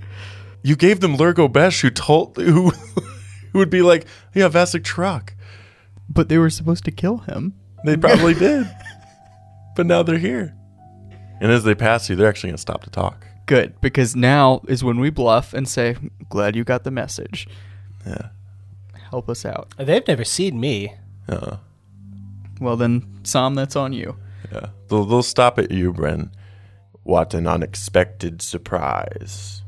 You 0.62 0.76
gave 0.76 1.00
them 1.00 1.16
Lurgo 1.16 1.48
Besh, 1.48 1.80
who 1.80 1.92
told 1.92 2.36
who 2.36 2.72
who 2.72 3.58
would 3.58 3.70
be 3.70 3.84
like, 3.84 4.06
"Yeah, 4.36 4.50
Vasic 4.50 4.84
truck." 4.84 5.34
But 6.10 6.28
they 6.28 6.38
were 6.38 6.50
supposed 6.50 6.84
to 6.84 6.92
kill 6.92 7.20
him. 7.20 7.54
They 7.86 7.96
probably 7.96 8.34
did, 8.50 8.70
but 9.78 9.86
now 9.86 10.04
they're 10.04 10.18
here. 10.18 10.58
And 11.44 11.52
as 11.52 11.66
they 11.66 11.76
pass 11.76 12.10
you, 12.10 12.16
they're 12.16 12.30
actually 12.30 12.52
gonna 12.52 12.58
stop 12.58 12.84
to 12.84 12.90
talk. 12.90 13.28
Good, 13.48 13.80
because 13.82 14.16
now 14.16 14.62
is 14.70 14.82
when 14.82 14.98
we 15.02 15.10
bluff 15.10 15.54
and 15.54 15.68
say, 15.68 15.98
"Glad 16.30 16.56
you 16.56 16.64
got 16.64 16.86
the 16.86 16.90
message. 16.92 17.50
Yeah. 18.08 18.30
Help 19.10 19.28
us 19.30 19.46
out." 19.46 19.74
They've 19.78 20.08
never 20.08 20.24
seen 20.24 20.58
me. 20.58 20.94
Uh, 21.28 21.58
Well 22.62 22.78
then, 22.78 23.04
Sam, 23.24 23.56
that's 23.56 23.76
on 23.76 23.92
you. 23.92 24.16
Yeah. 24.54 24.68
They'll, 24.88 25.04
they'll 25.04 25.22
stop 25.22 25.60
at 25.60 25.70
you, 25.70 25.92
Bren. 25.92 26.32
What 27.04 27.34
an 27.34 27.46
unexpected 27.46 28.42
surprise. 28.42 29.64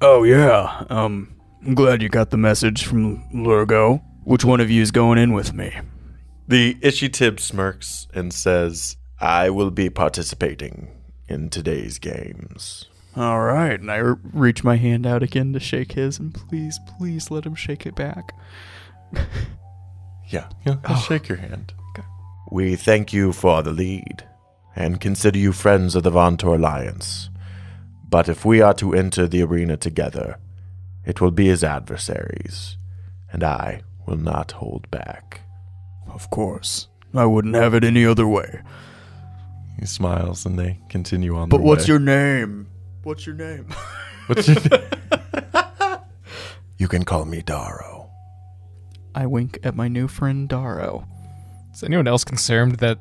Oh 0.00 0.24
yeah. 0.24 0.84
Um, 0.90 1.36
I'm 1.64 1.76
glad 1.76 2.02
you 2.02 2.08
got 2.08 2.30
the 2.30 2.36
message 2.36 2.84
from 2.84 3.22
Lurgo. 3.32 4.02
Which 4.24 4.44
one 4.44 4.60
of 4.60 4.68
you 4.68 4.82
is 4.82 4.90
going 4.90 5.18
in 5.18 5.32
with 5.32 5.54
me? 5.54 5.78
The 6.48 6.76
Ishi 6.82 7.08
Tib 7.08 7.38
smirks 7.38 8.08
and 8.12 8.34
says, 8.34 8.96
I 9.20 9.50
will 9.50 9.70
be 9.70 9.88
participating 9.90 10.88
in 11.28 11.50
today's 11.50 11.98
games. 11.98 12.86
All 13.16 13.40
right, 13.40 13.78
and 13.78 13.90
I 13.90 13.98
reach 13.98 14.64
my 14.64 14.76
hand 14.76 15.06
out 15.06 15.22
again 15.22 15.52
to 15.52 15.60
shake 15.60 15.92
his, 15.92 16.18
and 16.18 16.34
please, 16.34 16.80
please 16.98 17.30
let 17.30 17.46
him 17.46 17.54
shake 17.54 17.86
it 17.86 17.94
back. 17.94 18.32
Yeah, 20.28 20.48
yeah. 20.66 20.76
I'll 20.84 20.96
oh. 20.96 21.06
shake 21.06 21.28
your 21.28 21.38
hand. 21.38 21.74
We 22.50 22.76
thank 22.76 23.12
you 23.12 23.32
for 23.32 23.62
the 23.62 23.72
lead, 23.72 24.24
and 24.74 25.00
consider 25.00 25.38
you 25.38 25.52
friends 25.52 25.94
of 25.94 26.02
the 26.02 26.10
Vontor 26.10 26.56
Alliance. 26.56 27.30
But 28.08 28.28
if 28.28 28.44
we 28.44 28.60
are 28.60 28.74
to 28.74 28.94
enter 28.94 29.26
the 29.26 29.42
arena 29.42 29.76
together, 29.76 30.38
it 31.04 31.20
will 31.20 31.30
be 31.30 31.50
as 31.50 31.62
adversaries, 31.62 32.76
and 33.30 33.44
I 33.44 33.82
will 34.06 34.16
not 34.16 34.52
hold 34.52 34.90
back. 34.90 35.42
Of 36.08 36.30
course. 36.30 36.88
I 37.14 37.26
wouldn't 37.26 37.54
have 37.54 37.74
it 37.74 37.84
any 37.84 38.04
other 38.04 38.26
way. 38.26 38.60
He 39.84 39.88
smiles, 39.88 40.46
and 40.46 40.58
they 40.58 40.80
continue 40.88 41.36
on. 41.36 41.50
But 41.50 41.58
their 41.58 41.66
what's 41.66 41.82
way. 41.82 41.88
your 41.88 41.98
name? 41.98 42.68
What's 43.02 43.26
your 43.26 43.34
name? 43.34 43.66
What's 44.28 44.48
your 44.48 44.56
name? 44.56 44.88
you 46.78 46.88
can 46.88 47.04
call 47.04 47.26
me 47.26 47.42
Daro. 47.42 48.08
I 49.14 49.26
wink 49.26 49.58
at 49.62 49.76
my 49.76 49.88
new 49.88 50.08
friend 50.08 50.48
Daro. 50.48 51.06
Is 51.74 51.84
anyone 51.84 52.08
else 52.08 52.24
concerned 52.24 52.76
that 52.76 52.98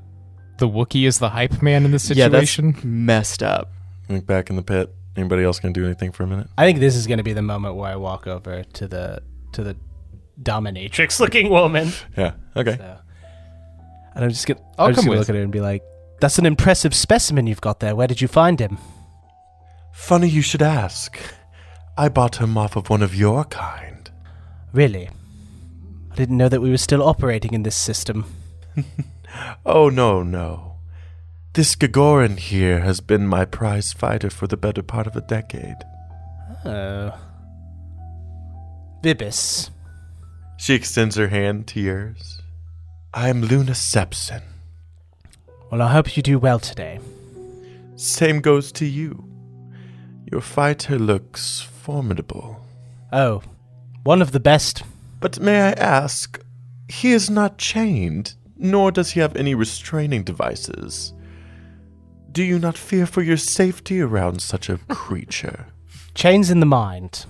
the 0.57 0.67
Wookiee 0.67 1.07
is 1.07 1.19
the 1.19 1.29
hype 1.29 1.61
man 1.61 1.85
in 1.85 1.91
this 1.91 2.03
situation? 2.03 2.33
Yeah, 2.33 2.37
that's 2.37 2.51
situation? 2.51 3.05
messed 3.05 3.41
up. 3.41 3.71
Look 4.09 4.25
back 4.25 4.49
in 4.49 4.57
the 4.57 4.61
pit. 4.61 4.93
Anybody 5.15 5.45
else 5.45 5.61
gonna 5.61 5.73
do 5.73 5.85
anything 5.85 6.11
for 6.11 6.23
a 6.23 6.27
minute? 6.27 6.47
I 6.57 6.65
think 6.65 6.79
this 6.79 6.97
is 6.97 7.07
going 7.07 7.19
to 7.19 7.23
be 7.23 7.31
the 7.31 7.41
moment 7.41 7.75
where 7.75 7.89
I 7.89 7.95
walk 7.95 8.27
over 8.27 8.61
to 8.61 8.87
the 8.89 9.23
to 9.53 9.63
the 9.63 9.77
dominatrix 10.41 11.21
looking 11.21 11.49
woman. 11.49 11.93
Yeah. 12.17 12.33
Okay. 12.57 12.75
So, 12.75 12.97
and 14.15 14.25
I'm 14.25 14.31
just 14.31 14.45
gonna, 14.45 14.59
I'll 14.77 14.87
I'm 14.87 14.91
just 14.91 14.97
come 14.97 15.05
gonna 15.05 15.19
with. 15.19 15.29
look 15.29 15.29
at 15.29 15.35
her 15.37 15.43
and 15.43 15.49
be 15.53 15.61
like, 15.61 15.81
"That's 16.23 16.39
an 16.39 16.45
impressive 16.45 16.95
specimen 16.95 17.47
you've 17.47 17.59
got 17.59 17.81
there. 17.81 17.97
Where 17.97 18.07
did 18.07 18.21
you 18.21 18.29
find 18.29 18.57
him?" 18.57 18.77
Funny 19.91 20.29
you 20.29 20.41
should 20.41 20.61
ask. 20.61 21.19
I 21.97 22.07
bought 22.07 22.37
him 22.37 22.57
off 22.57 22.77
of 22.77 22.89
one 22.89 23.03
of 23.03 23.13
your 23.13 23.43
kind. 23.43 24.09
Really? 24.71 25.09
I 26.09 26.15
didn't 26.15 26.37
know 26.37 26.47
that 26.47 26.61
we 26.61 26.69
were 26.69 26.77
still 26.77 27.03
operating 27.03 27.53
in 27.53 27.63
this 27.63 27.75
system. 27.75 28.23
Oh, 29.65 29.89
no, 29.89 30.23
no. 30.23 30.75
This 31.53 31.75
Gamorrean 31.75 32.37
here 32.37 32.79
has 32.81 33.01
been 33.01 33.27
my 33.27 33.43
prize 33.45 33.91
fighter 33.91 34.29
for 34.29 34.45
the 34.45 34.55
better 34.55 34.83
part 34.83 35.07
of 35.07 35.15
a 35.15 35.21
decade. 35.21 35.81
Oh. 36.63 37.17
Vibis. 39.03 39.71
She 40.57 40.75
extends 40.75 41.15
her 41.15 41.29
hand 41.29 41.65
to 41.69 41.81
yours. 41.81 42.41
I 43.11 43.29
am 43.29 43.41
Luna 43.41 43.71
Sepson. 43.73 44.52
Well, 45.73 45.81
I 45.81 45.91
hope 45.91 46.15
you 46.15 46.21
do 46.21 46.37
well 46.37 46.59
today. 46.59 46.99
Same 47.95 48.41
goes 48.41 48.71
to 48.73 48.85
you. 48.85 49.27
Your 50.31 50.39
fighter 50.39 50.99
looks 50.99 51.61
formidable. 51.61 52.63
Oh, 53.11 53.41
one 54.03 54.21
of 54.21 54.33
the 54.33 54.39
best. 54.39 54.83
But 55.19 55.39
may 55.39 55.61
I 55.61 55.71
ask, 55.71 56.39
he 56.89 57.11
is 57.11 57.27
not 57.27 57.57
chained, 57.57 58.35
nor 58.55 58.91
does 58.91 59.09
he 59.13 59.19
have 59.21 59.35
any 59.35 59.55
restraining 59.55 60.23
devices. 60.23 61.11
Do 62.31 62.43
you 62.43 62.59
not 62.59 62.77
fear 62.77 63.07
for 63.07 63.23
your 63.23 63.37
safety 63.37 63.99
around 63.99 64.43
such 64.43 64.69
a 64.69 64.77
creature? 64.89 65.65
Chains 66.13 66.51
in 66.51 66.59
the 66.59 66.67
mind. 66.67 67.25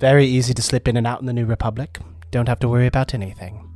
Very 0.00 0.26
easy 0.26 0.54
to 0.54 0.62
slip 0.62 0.88
in 0.88 0.96
and 0.96 1.06
out 1.06 1.20
in 1.20 1.26
the 1.26 1.32
New 1.32 1.46
Republic. 1.46 2.00
Don't 2.32 2.48
have 2.48 2.58
to 2.58 2.68
worry 2.68 2.88
about 2.88 3.14
anything. 3.14 3.70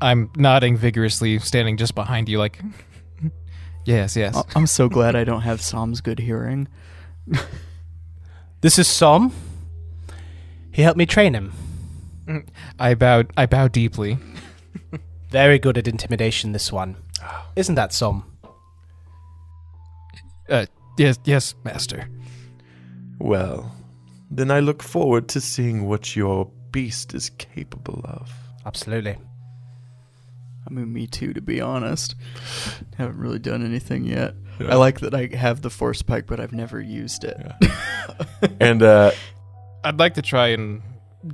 I'm 0.00 0.30
nodding 0.36 0.76
vigorously, 0.76 1.40
standing 1.40 1.76
just 1.76 1.96
behind 1.96 2.28
you, 2.28 2.38
like, 2.38 2.60
yes, 3.84 4.16
yes. 4.16 4.36
I- 4.36 4.42
I'm 4.54 4.66
so 4.66 4.88
glad 4.88 5.14
I 5.16 5.24
don't 5.24 5.42
have 5.42 5.60
Sam's 5.60 6.00
good 6.00 6.18
hearing. 6.18 6.68
This 8.60 8.78
is 8.78 8.86
Som. 8.88 9.32
He 10.70 10.82
helped 10.82 10.98
me 10.98 11.06
train 11.06 11.34
him. 11.34 11.52
I 12.78 12.94
bow. 12.94 13.24
I 13.36 13.46
bow 13.46 13.68
deeply. 13.68 14.18
Very 15.30 15.58
good 15.58 15.76
at 15.78 15.88
intimidation, 15.88 16.52
this 16.52 16.70
one. 16.72 16.96
Isn't 17.56 17.74
that 17.74 17.92
Som? 17.92 18.24
Uh, 20.48 20.66
yes, 20.98 21.18
yes, 21.24 21.54
master. 21.64 22.08
Well, 23.18 23.74
then 24.30 24.50
I 24.50 24.60
look 24.60 24.82
forward 24.82 25.28
to 25.30 25.40
seeing 25.40 25.86
what 25.88 26.14
your 26.16 26.50
beast 26.70 27.14
is 27.14 27.30
capable 27.30 28.00
of. 28.04 28.30
Absolutely. 28.66 29.16
I 30.72 30.74
mean, 30.74 30.90
me 30.92 31.06
too, 31.06 31.34
to 31.34 31.42
be 31.42 31.60
honest. 31.60 32.14
Haven't 32.96 33.18
really 33.18 33.38
done 33.38 33.62
anything 33.62 34.04
yet. 34.06 34.34
I 34.58 34.76
like 34.76 35.00
that 35.00 35.12
I 35.14 35.26
have 35.36 35.60
the 35.60 35.68
force 35.68 36.00
pike, 36.00 36.26
but 36.26 36.40
I've 36.40 36.52
never 36.52 36.80
used 36.80 37.24
it. 37.24 37.36
And 38.60 38.82
uh, 38.82 39.10
I'd 39.84 39.98
like 39.98 40.14
to 40.14 40.22
try 40.22 40.48
and 40.48 40.82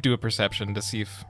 do 0.01 0.12
a 0.12 0.18
perception 0.18 0.74
to 0.74 0.83
see 0.83 1.01
if 1.03 1.24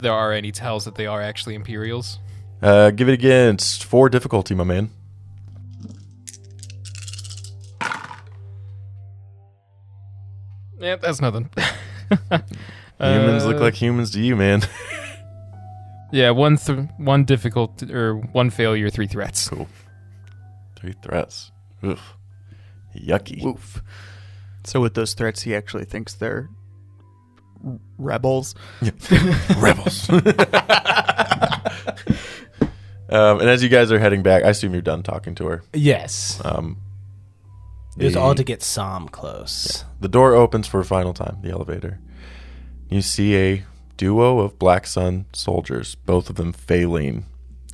there 0.00 0.12
are 0.12 0.32
any 0.32 0.52
tells 0.52 0.84
that 0.84 0.94
they 0.94 1.06
are 1.06 1.20
actually 1.20 1.54
Imperials. 1.54 2.18
uh, 2.62 2.90
give 2.90 3.08
it 3.08 3.12
again. 3.14 3.54
It's 3.54 3.82
four 3.82 4.08
difficulty, 4.08 4.54
my 4.54 4.64
man. 4.64 4.90
Yeah, 10.78 10.96
that's 10.96 11.20
nothing. 11.20 11.48
Humans 13.00 13.44
Uh, 13.44 13.46
look 13.48 13.60
like 13.60 13.74
humans 13.74 14.10
to 14.12 14.20
you, 14.20 14.36
man. 14.36 14.62
Yeah, 16.12 16.30
one 16.30 16.56
th- 16.58 16.88
one 16.98 17.24
difficult 17.24 17.82
or 17.84 18.14
one 18.16 18.50
failure, 18.50 18.90
three 18.90 19.06
threats. 19.06 19.48
Cool. 19.48 19.66
Three 20.76 20.94
threats. 21.02 21.50
Ugh. 21.82 21.98
Yucky. 22.96 23.42
Woof. 23.42 23.82
So 24.64 24.80
with 24.80 24.94
those 24.94 25.14
threats, 25.14 25.42
he 25.42 25.54
actually 25.56 25.86
thinks 25.86 26.14
they're 26.14 26.48
r- 27.66 27.78
rebels. 27.98 28.54
Rebels. 29.58 30.08
um, 33.08 33.40
and 33.40 33.48
as 33.48 33.62
you 33.62 33.68
guys 33.68 33.90
are 33.92 33.98
heading 33.98 34.22
back, 34.22 34.44
I 34.44 34.50
assume 34.50 34.72
you're 34.72 34.82
done 34.82 35.02
talking 35.02 35.34
to 35.36 35.46
her. 35.46 35.62
Yes. 35.72 36.40
Um, 36.44 36.78
It 37.98 38.04
was 38.04 38.14
the- 38.14 38.20
odd 38.20 38.36
to 38.38 38.44
get 38.44 38.62
Som 38.62 39.08
close. 39.08 39.84
The 40.00 40.08
door 40.08 40.34
opens 40.34 40.66
for 40.66 40.80
a 40.80 40.84
final 40.84 41.12
time, 41.14 41.38
the 41.42 41.50
elevator. 41.50 41.98
You 42.88 43.02
see 43.02 43.36
a 43.36 43.64
duo 43.96 44.40
of 44.40 44.58
Black 44.58 44.86
Sun 44.86 45.26
soldiers, 45.32 45.94
both 45.94 46.30
of 46.30 46.36
them 46.36 46.52
failing. 46.52 47.26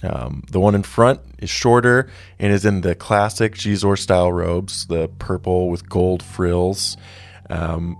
Um, 0.02 0.44
the 0.50 0.60
one 0.60 0.74
in 0.74 0.84
front 0.84 1.20
is 1.38 1.50
shorter 1.50 2.08
and 2.38 2.52
is 2.52 2.64
in 2.64 2.82
the 2.82 2.94
classic 2.94 3.54
Xizor 3.54 3.98
style 3.98 4.32
robes, 4.32 4.86
the 4.86 5.08
purple 5.18 5.70
with 5.70 5.88
gold 5.88 6.22
frills, 6.22 6.96
um, 7.50 7.96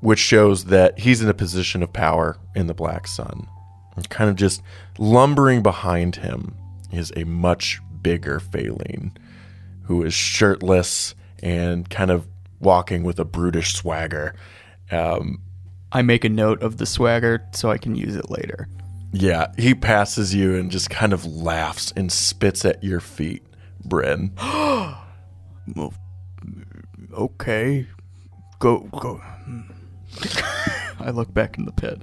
which 0.00 0.20
shows 0.20 0.66
that 0.66 0.98
he's 1.00 1.22
in 1.22 1.28
a 1.28 1.34
position 1.34 1.82
of 1.82 1.92
power 1.92 2.38
in 2.54 2.66
the 2.66 2.74
Black 2.74 3.06
Sun. 3.06 3.48
And 3.96 4.08
kind 4.10 4.30
of 4.30 4.36
just 4.36 4.62
lumbering 4.98 5.62
behind 5.62 6.16
him 6.16 6.54
is 6.92 7.12
a 7.16 7.24
much 7.24 7.80
bigger 8.02 8.38
Phalanx 8.38 9.20
who 9.84 10.02
is 10.02 10.14
shirtless 10.14 11.14
and 11.42 11.88
kind 11.90 12.10
of 12.10 12.26
walking 12.60 13.02
with 13.02 13.18
a 13.18 13.24
brutish 13.24 13.74
swagger. 13.74 14.34
Um, 14.90 15.40
I 15.94 16.02
make 16.02 16.24
a 16.24 16.28
note 16.28 16.60
of 16.62 16.76
the 16.78 16.86
swagger 16.86 17.46
so 17.52 17.70
I 17.70 17.78
can 17.78 17.94
use 17.94 18.16
it 18.16 18.28
later. 18.30 18.68
yeah, 19.12 19.46
he 19.56 19.74
passes 19.74 20.34
you 20.34 20.56
and 20.56 20.70
just 20.70 20.90
kind 20.90 21.12
of 21.12 21.24
laughs 21.24 21.92
and 21.96 22.10
spits 22.12 22.64
at 22.64 22.82
your 22.84 23.00
feet, 23.00 23.42
Bryn. 23.84 24.32
Well, 25.74 25.94
okay. 27.14 27.86
Go, 28.58 28.80
go. 29.00 29.18
I 31.00 31.08
look 31.10 31.32
back 31.32 31.56
in 31.56 31.64
the 31.64 31.72
pit. 31.72 32.02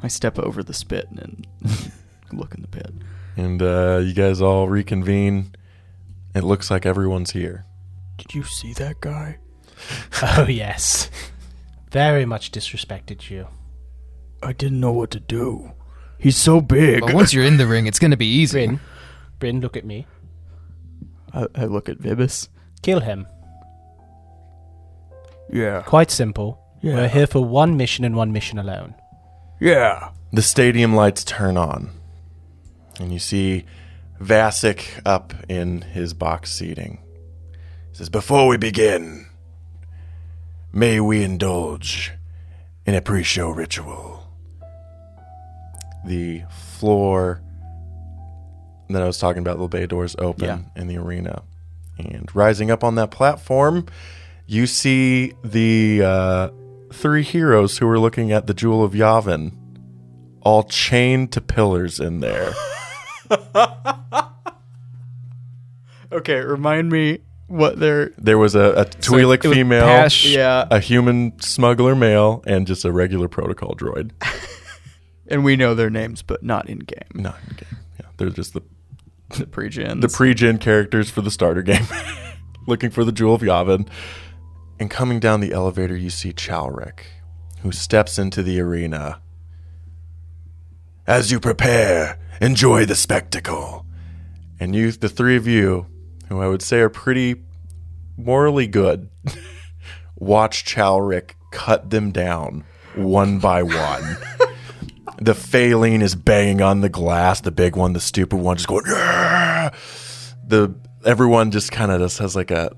I 0.00 0.06
step 0.06 0.38
over 0.38 0.62
the 0.62 0.72
spit 0.74 1.08
and 1.10 1.44
look 2.32 2.54
in 2.54 2.62
the 2.62 2.68
pit. 2.68 2.92
And 3.36 3.60
uh, 3.60 4.00
you 4.04 4.14
guys 4.14 4.40
all 4.40 4.68
reconvene. 4.68 5.56
It 6.36 6.44
looks 6.44 6.70
like 6.70 6.86
everyone's 6.86 7.32
here. 7.32 7.64
Did 8.18 8.32
you 8.34 8.44
see 8.44 8.72
that 8.74 9.00
guy? 9.00 9.38
Oh, 10.22 10.46
yes. 10.48 11.10
Very 11.90 12.24
much 12.24 12.52
disrespected 12.52 13.30
you. 13.30 13.48
I 14.42 14.52
didn't 14.52 14.80
know 14.80 14.92
what 14.92 15.10
to 15.12 15.20
do. 15.20 15.72
He's 16.18 16.36
so 16.36 16.60
big. 16.60 17.00
But 17.00 17.14
once 17.14 17.32
you're 17.32 17.44
in 17.44 17.56
the 17.56 17.66
ring, 17.66 17.86
it's 17.86 17.98
going 17.98 18.10
to 18.10 18.16
be 18.16 18.26
easy. 18.40 18.66
Bryn, 18.66 18.80
Bryn, 19.38 19.60
look 19.60 19.76
at 19.76 19.84
me. 19.84 20.06
I, 21.32 21.46
I 21.54 21.64
look 21.64 21.88
at 21.88 21.98
Vibis. 21.98 22.48
Kill 22.82 23.00
him. 23.00 23.26
Yeah. 25.50 25.82
Quite 25.82 26.10
simple. 26.10 26.60
Yeah. 26.80 26.94
We're 26.94 27.08
here 27.08 27.26
for 27.26 27.44
one 27.44 27.76
mission 27.76 28.04
and 28.04 28.14
one 28.16 28.32
mission 28.32 28.58
alone. 28.58 28.94
Yeah. 29.60 30.10
The 30.32 30.42
stadium 30.42 30.94
lights 30.94 31.24
turn 31.24 31.56
on, 31.56 31.90
and 33.00 33.12
you 33.12 33.18
see 33.18 33.64
Vasic 34.20 35.00
up 35.06 35.32
in 35.48 35.80
his 35.80 36.12
box 36.12 36.52
seating. 36.52 37.02
He 37.90 37.96
says, 37.96 38.10
Before 38.10 38.46
we 38.46 38.58
begin, 38.58 39.26
may 40.72 41.00
we 41.00 41.22
indulge 41.22 42.12
in 42.86 42.94
a 42.94 43.00
pre 43.02 43.22
show 43.22 43.50
ritual. 43.50 44.26
The 46.06 46.42
floor 46.50 47.42
that 48.88 49.02
I 49.02 49.06
was 49.06 49.18
talking 49.18 49.40
about, 49.40 49.58
the 49.58 49.68
bay 49.68 49.86
doors 49.86 50.16
open 50.18 50.44
Yeah. 50.44 50.58
in 50.80 50.86
the 50.88 50.96
arena. 50.98 51.42
And 51.98 52.28
rising 52.34 52.70
up 52.70 52.84
on 52.84 52.94
that 52.94 53.10
platform, 53.10 53.86
you 54.46 54.66
see 54.66 55.34
the 55.44 56.02
uh, 56.02 56.48
three 56.92 57.22
heroes 57.24 57.78
who 57.78 57.88
are 57.88 57.98
looking 57.98 58.30
at 58.32 58.46
the 58.46 58.54
Jewel 58.54 58.84
of 58.84 58.92
Yavin 58.92 59.52
all 60.40 60.62
chained 60.62 61.32
to 61.32 61.40
pillars 61.40 62.00
in 62.00 62.20
there. 62.20 62.52
Okay, 66.10 66.36
remind 66.40 66.88
me 66.90 67.18
what 67.48 67.78
they're. 67.80 68.12
There 68.18 68.38
was 68.38 68.54
a, 68.54 68.72
a 68.72 68.84
Twi'lek 68.84 69.44
was 69.44 69.54
female, 69.54 69.84
Pash- 69.84 70.26
Yeah, 70.26 70.66
a 70.70 70.78
human 70.80 71.38
smuggler 71.40 71.94
male, 71.96 72.42
and 72.46 72.66
just 72.66 72.84
a 72.84 72.92
regular 72.92 73.28
protocol 73.28 73.74
droid. 73.74 74.12
and 75.28 75.44
we 75.44 75.56
know 75.56 75.74
their 75.74 75.90
names, 75.90 76.22
but 76.22 76.42
not 76.42 76.68
in 76.68 76.78
game. 76.78 77.08
Not 77.14 77.38
in 77.48 77.56
game. 77.56 77.78
Yeah, 78.00 78.06
they're 78.16 78.30
just 78.30 78.54
the 78.54 78.62
The 79.30 79.46
pre-gens. 79.46 80.00
the 80.00 80.08
pre-gen 80.08 80.58
characters 80.58 81.10
for 81.10 81.20
the 81.22 81.30
starter 81.30 81.62
game, 81.62 81.84
looking 82.66 82.90
for 82.90 83.04
the 83.04 83.12
Jewel 83.12 83.34
of 83.34 83.42
Yavin. 83.42 83.88
And 84.80 84.88
coming 84.90 85.18
down 85.18 85.40
the 85.40 85.52
elevator, 85.52 85.96
you 85.96 86.08
see 86.10 86.32
Chalric, 86.32 87.06
who 87.62 87.72
steps 87.72 88.16
into 88.18 88.44
the 88.44 88.60
arena. 88.60 89.20
As 91.06 91.32
you 91.32 91.40
prepare, 91.40 92.18
enjoy 92.40 92.84
the 92.84 92.94
spectacle. 92.94 93.84
And 94.60 94.74
you, 94.76 94.92
the 94.92 95.08
three 95.08 95.36
of 95.36 95.46
you, 95.46 95.86
who 96.28 96.40
I 96.40 96.48
would 96.48 96.62
say 96.62 96.78
are 96.80 96.88
pretty 96.88 97.42
morally 98.16 98.66
good, 98.66 99.08
watch 100.16 100.64
Chalric 100.64 101.36
cut 101.52 101.90
them 101.90 102.10
down 102.10 102.64
one 102.94 103.38
by 103.38 103.62
one. 103.62 104.16
the 105.20 105.32
Falleen 105.32 106.02
is 106.02 106.14
banging 106.14 106.60
on 106.62 106.80
the 106.80 106.88
glass. 106.88 107.40
The 107.40 107.50
big 107.50 107.76
one, 107.76 107.92
the 107.92 108.00
stupid 108.00 108.36
one, 108.38 108.56
just 108.56 108.68
going. 108.68 108.84
"Yeah!" 108.86 109.70
The 110.46 110.74
everyone 111.04 111.50
just 111.50 111.72
kind 111.72 111.90
of 111.92 112.00
just 112.00 112.18
has 112.18 112.34
like 112.36 112.50
a. 112.50 112.72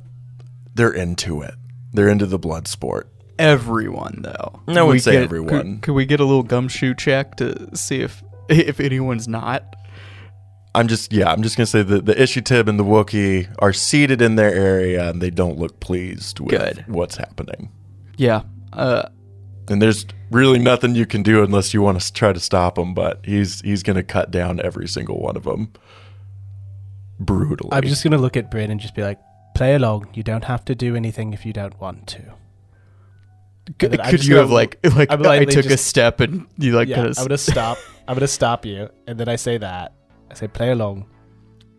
They're 0.75 0.93
into 0.93 1.43
it. 1.43 1.55
They're 1.93 2.09
into 2.09 2.27
the 2.27 2.39
blood 2.39 2.69
sport. 2.69 3.09
everyone 3.39 4.21
though. 4.23 4.61
Wouldn't 4.67 4.87
We 4.89 4.99
say 4.99 5.13
get- 5.13 5.23
everyone. 5.25 5.49
Could, 5.77 5.83
could 5.83 5.93
we 5.95 6.07
get 6.07 6.21
a 6.21 6.25
little 6.25 6.43
gumshoe 6.43 6.95
check 6.95 7.37
to 7.37 7.75
see 7.77 8.01
if 8.01 8.23
if 8.49 8.79
anyone's 8.81 9.27
not? 9.29 9.77
I'm 10.75 10.87
just 10.89 11.13
yeah. 11.13 11.31
I'm 11.31 11.43
just 11.43 11.57
gonna 11.57 11.67
say 11.67 11.83
that 11.83 12.07
the 12.07 12.21
Ishi 12.23 12.41
Tib 12.43 12.69
and 12.69 12.79
the 12.79 12.85
Wookiee 12.85 13.53
are 13.59 13.73
seated 13.73 14.23
in 14.23 14.37
their 14.37 14.53
area 14.55 15.09
and 15.11 15.21
they 15.21 15.31
don't 15.31 15.59
look 15.59 15.81
pleased 15.81 16.39
with 16.41 16.51
Good. 16.51 16.85
what's 16.87 17.17
happening. 17.17 17.71
Yeah. 18.17 18.43
Uh, 18.73 19.09
And 19.69 19.83
there's 19.83 20.07
really 20.31 20.59
nothing 20.61 20.95
you 20.95 21.07
can 21.07 21.23
do 21.25 21.43
unless 21.43 21.75
you 21.75 21.83
want 21.83 22.01
to 22.01 22.13
try 22.13 22.33
to 22.33 22.39
stop 22.41 22.79
him. 22.79 22.95
But 22.95 23.21
he's 23.25 23.61
he's 23.63 23.83
gonna 23.83 24.05
cut 24.05 24.31
down 24.31 24.61
every 24.61 24.87
single 24.87 25.21
one 25.21 25.37
of 25.37 25.43
them 25.45 25.73
brutally. 27.19 27.71
I'm 27.73 27.83
just 27.85 28.05
gonna 28.05 28.19
look 28.19 28.37
at 28.37 28.51
Bryn 28.51 28.71
and 28.71 28.81
just 28.81 28.95
be 28.95 29.03
like, 29.03 29.19
"Play 29.55 29.75
along. 29.75 30.09
You 30.15 30.23
don't 30.23 30.45
have 30.45 30.65
to 30.67 30.75
do 30.75 30.95
anything 30.97 31.33
if 31.33 31.45
you 31.45 31.53
don't 31.53 31.79
want 31.81 32.07
to." 32.09 32.23
could, 33.79 34.01
could 34.03 34.25
you 34.25 34.31
gonna- 34.35 34.41
have 34.43 34.51
like 34.51 34.79
like 34.97 35.11
I'm 35.13 35.21
I 35.23 35.29
lightly 35.29 35.55
took 35.55 35.67
a 35.67 35.77
step 35.77 36.21
and 36.21 36.47
you 36.59 36.73
like 36.73 36.89
yeah, 36.89 36.97
kind 36.97 37.15
I'm 37.19 37.25
gonna 37.25 37.39
stop. 37.39 37.79
I'm 38.09 38.15
gonna 38.17 38.27
stop 38.29 38.65
you, 38.67 38.89
and 39.07 39.19
then 39.19 39.29
I 39.29 39.37
say 39.37 39.59
that. 39.59 39.93
I 40.31 40.35
say, 40.35 40.49
"Play 40.49 40.71
along. 40.71 41.07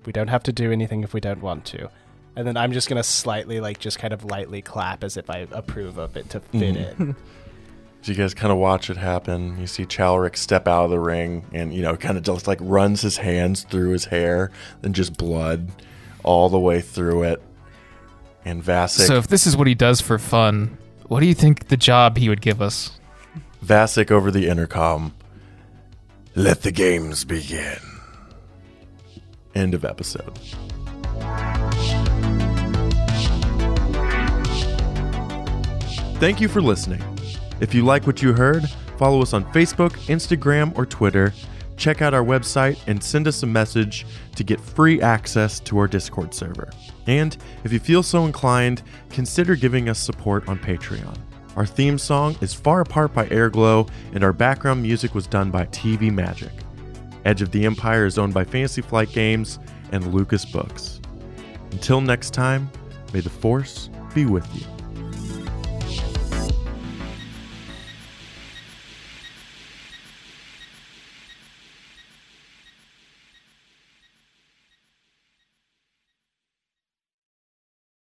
We 0.06 0.12
don't 0.12 0.28
have 0.30 0.43
to 0.43 0.52
do 0.54 0.72
anything 0.72 1.04
if 1.04 1.14
we 1.14 1.20
don't 1.22 1.41
want 1.41 1.66
to." 1.66 1.89
And 2.36 2.47
then 2.47 2.56
I'm 2.58 2.72
just 2.72 2.88
gonna 2.89 3.04
slightly, 3.04 3.60
like, 3.60 3.80
just 3.80 3.99
kind 3.99 4.14
of 4.14 4.24
lightly 4.26 4.62
clap 4.62 5.04
as 5.04 5.18
if 5.18 5.30
I 5.30 5.47
approve 5.52 5.97
of 5.97 6.16
it 6.16 6.30
to 6.32 6.39
fit 6.39 6.76
Mhm. 6.76 7.10
it. 7.10 7.16
So 8.04 8.12
you 8.12 8.18
guys 8.18 8.34
kind 8.34 8.52
of 8.52 8.58
watch 8.58 8.89
it 8.89 8.97
happen. 8.97 9.60
You 9.60 9.68
see 9.68 9.86
Chalric 9.86 10.36
step 10.38 10.68
out 10.68 10.86
of 10.86 10.89
the 10.91 10.99
ring 10.99 11.45
and, 11.54 11.74
you 11.74 11.82
know, 11.84 11.95
kind 11.95 12.18
of 12.18 12.24
just 12.24 12.47
like 12.47 12.58
runs 12.62 13.02
his 13.02 13.18
hands 13.18 13.64
through 13.64 13.91
his 13.91 14.06
hair 14.06 14.49
and 14.82 14.95
just 14.95 15.18
blood 15.18 15.70
all 16.24 16.49
the 16.49 16.60
way 16.60 16.82
through 16.82 17.24
it. 17.24 17.41
And 18.43 18.64
Vasic, 18.64 19.06
So 19.06 19.18
if 19.18 19.28
this 19.28 19.45
is 19.45 19.56
what 19.56 19.68
he 19.68 19.76
does 19.76 20.02
for 20.02 20.18
fun, 20.18 20.78
what 21.10 21.20
do 21.20 21.28
you 21.28 21.36
think 21.36 21.68
the 21.68 21.78
job 21.78 22.18
he 22.18 22.28
would 22.28 22.41
give 22.41 22.60
us? 22.60 22.91
Vasic 23.64 24.10
over 24.10 24.32
the 24.32 24.47
intercom. 24.47 25.14
Let 26.34 26.64
the 26.64 26.72
games 26.72 27.24
begin. 27.24 27.78
End 29.56 29.74
of 29.74 29.86
episode. 29.86 30.38
Thank 36.20 36.39
you 36.39 36.47
for 36.47 36.62
listening. 36.62 37.02
If 37.62 37.74
you 37.74 37.84
like 37.84 38.06
what 38.06 38.22
you 38.22 38.34
heard, 38.34 38.70
follow 38.97 39.22
us 39.22 39.34
on 39.34 39.43
Facebook, 39.54 39.91
Instagram, 40.08 40.78
or 40.78 40.86
Twitter. 40.86 41.34
Check 41.78 42.04
out 42.04 42.14
our 42.14 42.24
website 42.24 42.78
and 42.86 43.04
send 43.04 43.28
us 43.28 43.41
a 43.41 43.47
message 43.47 44.06
to 44.36 44.43
get 44.43 44.62
free 44.62 45.02
access 45.02 45.60
to 45.62 45.80
our 45.80 45.88
Discord 45.88 46.34
server. 46.34 46.70
And 47.08 47.36
if 47.64 47.74
you 47.74 47.80
feel 47.80 48.04
so 48.04 48.26
inclined, 48.26 48.84
consider 49.10 49.56
giving 49.56 49.89
us 49.89 49.97
support 49.97 50.47
on 50.47 50.60
Patreon. 50.60 51.18
Our 51.56 51.66
theme 51.66 51.97
song 51.97 52.38
is 52.39 52.54
Far 52.54 52.82
Apart 52.82 53.14
by 53.14 53.26
Airglow, 53.30 53.89
and 54.14 54.24
our 54.24 54.32
background 54.32 54.84
music 54.84 55.16
was 55.16 55.26
done 55.26 55.49
by 55.49 55.66
TV 55.66 56.12
Magic. 56.14 56.52
Edge 57.26 57.41
of 57.41 57.51
the 57.51 57.65
Empire 57.65 58.05
is 58.05 58.17
owned 58.17 58.34
by 58.34 58.43
Fantasy 58.43 58.82
Flight 58.82 59.11
Games 59.11 59.59
and 59.91 60.13
Lucas 60.13 60.45
Books. 60.45 60.99
Until 61.72 62.01
next 62.01 62.34
time, 62.34 62.69
may 63.13 63.19
the 63.19 63.30
Force 63.30 63.89
be 64.13 64.26
with 64.26 64.47
you. 64.55 64.70